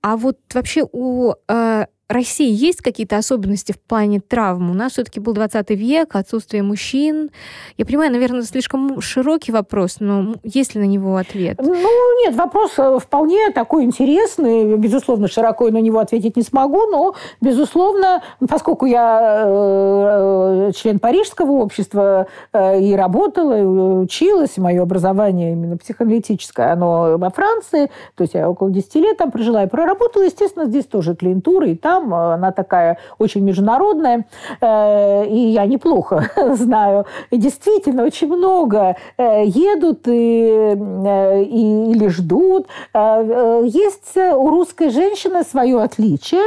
А 0.00 0.16
вот 0.16 0.38
вообще 0.54 0.86
у 0.92 1.32
э, 1.48 1.86
России 2.08 2.50
есть 2.50 2.80
какие-то 2.80 3.18
особенности 3.18 3.72
в 3.72 3.78
плане 3.78 4.20
травм? 4.20 4.70
У 4.70 4.74
нас 4.74 4.92
все-таки 4.92 5.20
был 5.20 5.34
20 5.34 5.68
век, 5.70 6.16
отсутствие 6.16 6.62
мужчин. 6.62 7.30
Я 7.76 7.84
понимаю, 7.84 8.10
наверное, 8.10 8.42
слишком 8.42 9.02
широкий 9.02 9.52
вопрос, 9.52 9.96
но 10.00 10.34
есть 10.42 10.74
ли 10.74 10.80
на 10.80 10.86
него 10.86 11.16
ответ? 11.16 11.58
Ну, 11.60 12.24
нет, 12.24 12.34
вопрос 12.34 12.72
э, 12.78 12.98
вполне 12.98 13.50
такой 13.50 13.84
интересный. 13.84 14.76
Безусловно, 14.76 15.28
широко 15.28 15.68
на 15.68 15.82
него 15.82 15.98
ответить 15.98 16.36
не 16.36 16.42
смогу, 16.42 16.86
но, 16.86 17.14
безусловно, 17.42 18.22
поскольку 18.48 18.86
я 18.86 19.44
э, 19.46 20.72
член 20.74 21.00
Парижского 21.00 21.52
общества 21.52 22.26
э, 22.54 22.80
и 22.80 22.94
работала, 22.94 23.58
и 23.58 23.64
училась, 23.64 24.56
и 24.56 24.62
мое 24.62 24.82
образование 24.82 25.52
именно 25.52 25.76
психоаналитическое, 25.76 26.72
оно 26.72 27.18
во 27.18 27.28
Франции, 27.28 27.90
то 28.14 28.22
есть 28.22 28.32
я 28.32 28.48
около 28.48 28.70
10 28.70 28.94
лет 28.94 29.18
там 29.18 29.30
прожила 29.30 29.64
и 29.64 29.68
проработала, 29.68 30.22
естественно, 30.22 30.64
здесь 30.64 30.86
тоже 30.86 31.14
клиентура 31.14 31.68
и 31.68 31.74
там 31.74 31.97
там, 31.98 32.14
она 32.14 32.52
такая 32.52 32.98
очень 33.18 33.42
международная, 33.42 34.26
и 34.60 35.52
я 35.54 35.66
неплохо 35.66 36.30
знаю. 36.54 37.06
И 37.30 37.36
действительно, 37.36 38.04
очень 38.04 38.28
много 38.28 38.96
едут 39.18 40.06
и, 40.08 40.72
и, 40.72 41.90
или 41.92 42.08
ждут. 42.08 42.66
Есть 42.94 44.16
у 44.16 44.50
русской 44.50 44.90
женщины 44.90 45.42
свое 45.42 45.80
отличие, 45.82 46.42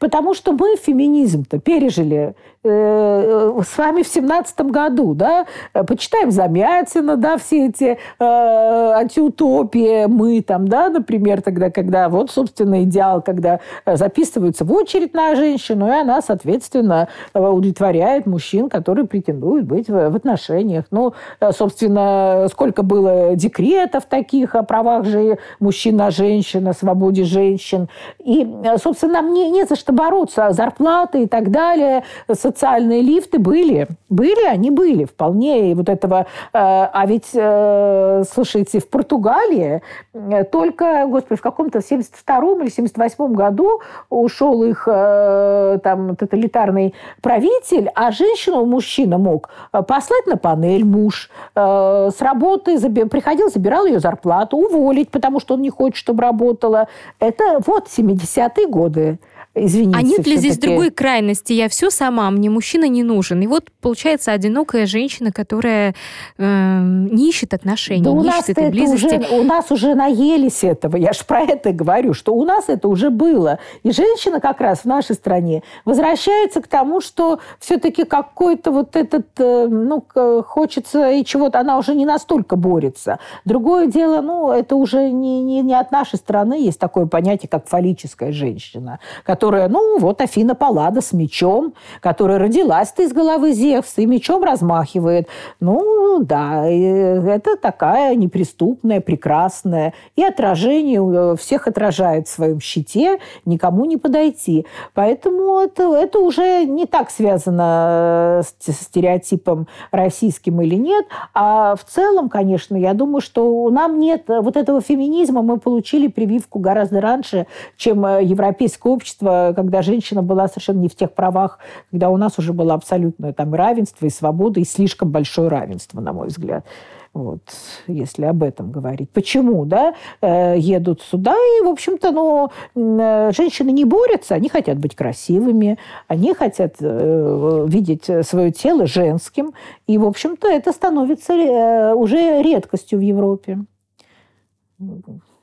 потому 0.00 0.34
что 0.34 0.52
мы 0.52 0.76
феминизм-то 0.76 1.60
пережили 1.60 2.34
Э, 2.62 3.58
с 3.66 3.78
вами 3.78 4.02
в 4.02 4.06
семнадцатом 4.06 4.70
году, 4.70 5.14
да, 5.14 5.46
почитаем 5.72 6.30
Замятина, 6.30 7.16
да, 7.16 7.38
все 7.38 7.68
эти 7.68 7.96
э, 8.18 8.22
антиутопии, 8.22 10.04
мы 10.04 10.42
там, 10.42 10.68
да, 10.68 10.90
например, 10.90 11.40
тогда, 11.40 11.70
когда 11.70 12.10
вот, 12.10 12.30
собственно, 12.30 12.84
идеал, 12.84 13.22
когда 13.22 13.60
записываются 13.86 14.66
в 14.66 14.72
очередь 14.74 15.14
на 15.14 15.34
женщину, 15.36 15.86
и 15.86 15.90
она, 15.90 16.20
соответственно, 16.20 17.08
удовлетворяет 17.32 18.26
мужчин, 18.26 18.68
которые 18.68 19.06
претендуют 19.06 19.64
быть 19.64 19.88
в, 19.88 20.10
в 20.10 20.16
отношениях. 20.16 20.84
Ну, 20.90 21.14
собственно, 21.52 22.46
сколько 22.50 22.82
было 22.82 23.36
декретов 23.36 24.04
таких 24.04 24.54
о 24.54 24.64
правах 24.64 25.06
же 25.06 25.38
мужчин 25.60 25.96
на 25.96 26.10
женщин, 26.10 26.68
о 26.68 26.74
свободе 26.74 27.24
женщин. 27.24 27.88
И, 28.22 28.46
собственно, 28.82 29.14
нам 29.14 29.32
не, 29.32 29.48
не 29.48 29.64
за 29.64 29.76
что 29.76 29.89
бороться, 29.92 30.50
зарплаты 30.52 31.22
и 31.22 31.26
так 31.26 31.50
далее, 31.50 32.04
социальные 32.32 33.02
лифты 33.02 33.38
были. 33.38 33.88
Были, 34.08 34.46
они 34.46 34.70
были 34.70 35.04
вполне. 35.04 35.70
И 35.70 35.74
вот 35.74 35.88
этого... 35.88 36.26
Э, 36.52 36.88
а 36.92 37.04
ведь, 37.06 37.30
э, 37.34 38.24
слушайте, 38.30 38.80
в 38.80 38.88
Португалии 38.88 39.82
э, 40.12 40.44
только, 40.44 41.06
господи, 41.06 41.38
в 41.38 41.42
каком-то 41.42 41.78
72-м 41.78 42.62
или 42.62 42.70
78-м 42.70 43.34
году 43.34 43.80
ушел 44.08 44.64
их 44.64 44.84
там 44.84 46.16
тоталитарный 46.16 46.94
правитель, 47.20 47.90
а 47.94 48.10
женщину 48.10 48.64
мужчина 48.64 49.18
мог 49.18 49.50
послать 49.70 50.26
на 50.26 50.36
панель 50.36 50.84
муж, 50.84 51.30
с 51.54 52.16
работы 52.20 52.78
приходил, 53.08 53.50
забирал 53.50 53.86
ее 53.86 54.00
зарплату, 54.00 54.56
уволить, 54.56 55.10
потому 55.10 55.40
что 55.40 55.54
он 55.54 55.62
не 55.62 55.70
хочет, 55.70 55.96
чтобы 55.96 56.22
работала. 56.22 56.88
Это 57.18 57.60
вот 57.66 57.86
70-е 57.86 58.66
годы 58.66 59.18
извините. 59.54 59.98
А 59.98 60.02
нет 60.02 60.26
ли 60.26 60.36
здесь 60.36 60.58
другой 60.58 60.90
крайности? 60.90 61.52
Я 61.52 61.68
все 61.68 61.90
сама, 61.90 62.30
мне 62.30 62.50
мужчина 62.50 62.86
не 62.88 63.02
нужен. 63.02 63.40
И 63.42 63.46
вот 63.46 63.70
получается 63.80 64.32
одинокая 64.32 64.86
женщина, 64.86 65.32
которая 65.32 65.94
э, 66.38 66.80
не 67.10 67.28
ищет 67.28 67.54
отношений, 67.54 68.02
да 68.02 68.10
не 68.10 68.16
у 68.16 68.20
ищет 68.22 68.32
нас 68.32 68.48
этой 68.48 68.70
близости. 68.70 69.06
Уже, 69.06 69.40
у 69.40 69.42
нас 69.42 69.70
уже 69.70 69.94
наелись 69.94 70.64
этого. 70.64 70.96
Я 70.96 71.12
же 71.12 71.24
про 71.26 71.40
это 71.42 71.72
говорю, 71.72 72.14
что 72.14 72.34
у 72.34 72.44
нас 72.44 72.68
это 72.68 72.88
уже 72.88 73.10
было. 73.10 73.58
И 73.82 73.90
женщина 73.90 74.40
как 74.40 74.60
раз 74.60 74.80
в 74.80 74.84
нашей 74.84 75.14
стране 75.14 75.62
возвращается 75.84 76.60
к 76.60 76.68
тому, 76.68 77.00
что 77.00 77.40
все-таки 77.58 78.04
какой-то 78.04 78.70
вот 78.70 78.96
этот, 78.96 79.26
э, 79.38 79.66
ну, 79.68 80.04
хочется 80.46 81.10
и 81.10 81.24
чего-то, 81.24 81.60
она 81.60 81.78
уже 81.78 81.94
не 81.94 82.06
настолько 82.06 82.56
борется. 82.56 83.18
Другое 83.44 83.86
дело, 83.86 84.20
ну, 84.20 84.52
это 84.52 84.76
уже 84.76 85.10
не, 85.10 85.42
не, 85.42 85.62
не 85.62 85.74
от 85.74 85.90
нашей 85.90 86.16
страны 86.16 86.64
есть 86.64 86.78
такое 86.78 87.06
понятие, 87.06 87.48
как 87.48 87.66
фаллическая 87.66 88.32
женщина, 88.32 89.00
которая, 89.24 89.39
ну, 89.42 89.98
вот 89.98 90.20
Афина 90.20 90.54
Паллада 90.54 91.00
с 91.00 91.12
мечом, 91.12 91.74
которая 92.00 92.38
родилась-то 92.38 93.02
из 93.02 93.12
головы 93.12 93.52
Зевса 93.52 94.02
и 94.02 94.06
мечом 94.06 94.42
размахивает. 94.44 95.28
Ну, 95.60 96.20
да, 96.20 96.66
это 96.66 97.56
такая 97.56 98.14
неприступная, 98.14 99.00
прекрасная. 99.00 99.94
И 100.16 100.24
отражение 100.24 101.00
э, 101.00 101.36
всех 101.36 101.66
отражает 101.66 102.28
в 102.28 102.30
своем 102.30 102.60
щите, 102.60 103.18
никому 103.44 103.84
не 103.84 103.96
подойти. 103.96 104.66
Поэтому 104.94 105.60
это, 105.60 105.94
это 105.94 106.18
уже 106.18 106.64
не 106.64 106.86
так 106.86 107.10
связано 107.10 108.40
э, 108.40 108.42
с 108.42 108.72
стереотипом 108.72 109.66
российским 109.90 110.60
или 110.60 110.74
нет. 110.74 111.06
А 111.34 111.76
в 111.76 111.84
целом, 111.84 112.28
конечно, 112.28 112.76
я 112.76 112.94
думаю, 112.94 113.20
что 113.20 113.68
нам 113.70 114.00
нет 114.00 114.24
вот 114.28 114.56
этого 114.56 114.80
феминизма, 114.80 115.42
мы 115.42 115.58
получили 115.58 116.08
прививку 116.08 116.58
гораздо 116.58 117.00
раньше, 117.00 117.46
чем 117.76 118.04
э, 118.04 118.24
европейское 118.24 118.92
общество 118.92 119.29
когда 119.54 119.82
женщина 119.82 120.22
была 120.22 120.48
совершенно 120.48 120.80
не 120.80 120.88
в 120.88 120.94
тех 120.94 121.12
правах, 121.12 121.58
когда 121.90 122.10
у 122.10 122.16
нас 122.16 122.38
уже 122.38 122.52
было 122.52 122.74
абсолютное 122.74 123.32
там 123.32 123.54
равенство 123.54 124.06
и 124.06 124.10
свобода, 124.10 124.60
и 124.60 124.64
слишком 124.64 125.10
большое 125.10 125.48
равенство, 125.48 126.00
на 126.00 126.12
мой 126.12 126.28
взгляд. 126.28 126.64
Вот, 127.12 127.40
если 127.88 128.24
об 128.26 128.44
этом 128.44 128.70
говорить. 128.70 129.10
Почему, 129.10 129.64
да, 129.64 129.94
э, 130.20 130.56
едут 130.56 131.02
сюда, 131.02 131.34
и, 131.34 131.64
в 131.64 131.68
общем-то, 131.68 132.12
ну, 132.12 132.50
э, 132.76 133.32
женщины 133.32 133.70
не 133.72 133.84
борются, 133.84 134.36
они 134.36 134.48
хотят 134.48 134.78
быть 134.78 134.94
красивыми, 134.94 135.76
они 136.06 136.34
хотят 136.34 136.76
э, 136.78 137.66
видеть 137.68 138.08
свое 138.24 138.52
тело 138.52 138.86
женским, 138.86 139.54
и, 139.88 139.98
в 139.98 140.06
общем-то, 140.06 140.46
это 140.46 140.70
становится 140.72 141.94
уже 141.96 142.42
редкостью 142.42 143.00
в 143.00 143.02
Европе. 143.02 143.58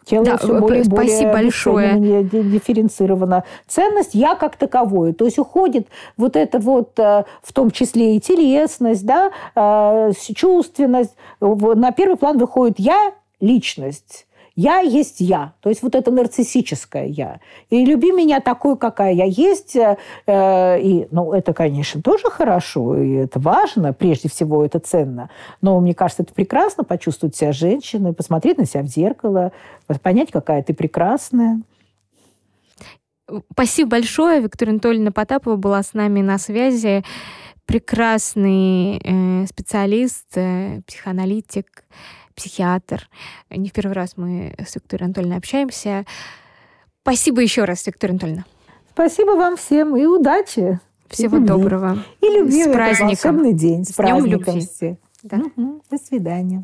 Тело 0.08 0.24
да, 0.24 0.38
все 0.38 0.60
более, 0.60 0.86
спасибо 0.86 0.96
более 0.96 1.34
большое. 1.34 2.24
дифференцировано. 2.24 3.44
Ценность 3.68 4.14
я 4.14 4.36
как 4.36 4.56
таковой. 4.56 5.12
То 5.12 5.26
есть 5.26 5.38
уходит 5.38 5.88
вот 6.16 6.38
это 6.38 6.60
вот, 6.60 6.98
э, 6.98 7.26
в 7.44 7.52
том 7.52 7.72
числе 7.72 8.16
и 8.16 8.22
телесность, 8.22 9.06
да, 9.06 9.32
э, 9.54 10.12
чувственность. 10.34 11.14
На 11.42 11.92
первый 11.92 12.16
план 12.16 12.38
выходит 12.38 12.80
я, 12.80 13.12
личность. 13.42 14.27
Я 14.58 14.80
есть 14.80 15.22
я. 15.22 15.54
То 15.62 15.70
есть 15.70 15.84
вот 15.84 15.94
это 15.94 16.10
нарциссическое 16.10 17.06
я. 17.06 17.40
И 17.70 17.86
люби 17.86 18.12
меня 18.12 18.42
такой, 18.42 18.76
какая 18.76 19.14
я 19.14 19.26
есть. 19.26 19.76
Э, 19.76 20.82
и, 20.82 21.08
ну, 21.12 21.32
это, 21.32 21.54
конечно, 21.54 22.02
тоже 22.02 22.32
хорошо. 22.32 22.98
И 22.98 23.12
это 23.12 23.40
важно. 23.40 23.94
Прежде 23.94 24.30
всего, 24.30 24.66
это 24.66 24.80
ценно. 24.80 25.30
Но 25.62 25.80
мне 25.80 25.94
кажется, 25.94 26.24
это 26.24 26.34
прекрасно 26.34 26.84
почувствовать 26.84 27.36
себя 27.36 27.52
женщиной, 27.52 28.14
посмотреть 28.14 28.58
на 28.58 28.66
себя 28.66 28.82
в 28.82 28.88
зеркало, 28.88 29.52
понять, 30.02 30.32
какая 30.32 30.64
ты 30.64 30.74
прекрасная. 30.74 31.62
Спасибо 33.52 33.92
большое. 33.92 34.42
Виктория 34.42 34.72
Анатольевна 34.72 35.12
Потапова 35.12 35.56
была 35.56 35.84
с 35.84 35.94
нами 35.94 36.22
на 36.22 36.40
связи. 36.40 37.04
Прекрасный 37.68 39.00
э, 39.04 39.46
специалист, 39.46 40.26
э, 40.36 40.82
психоаналитик, 40.88 41.84
психиатр. 42.38 43.10
Не 43.50 43.68
в 43.70 43.74
первый 43.74 43.94
раз 43.94 44.14
мы 44.16 44.56
с 44.58 44.76
Викторией 44.76 45.08
Анатольевной 45.08 45.38
общаемся. 45.38 46.06
Спасибо 47.02 47.42
еще 47.42 47.66
раз, 47.66 47.86
Виктория 47.86 48.14
Анатольевна. 48.14 48.46
Спасибо 48.92 49.32
вам 49.32 49.58
всем 49.58 49.98
и 49.98 50.06
удачи. 50.06 50.80
Всего 51.10 51.38
и 51.38 51.42
доброго. 51.42 52.04
И 52.22 52.26
любви 52.30 52.64
с 52.64 52.72
праздником. 52.72 53.08
волшебный 53.08 53.54
день. 53.54 53.86
С, 53.86 53.90
с 53.90 53.94
праздником. 53.94 54.56
Любви. 54.56 54.98
Да. 55.24 55.38
Угу. 55.38 55.82
До 55.90 55.98
свидания. 55.98 56.64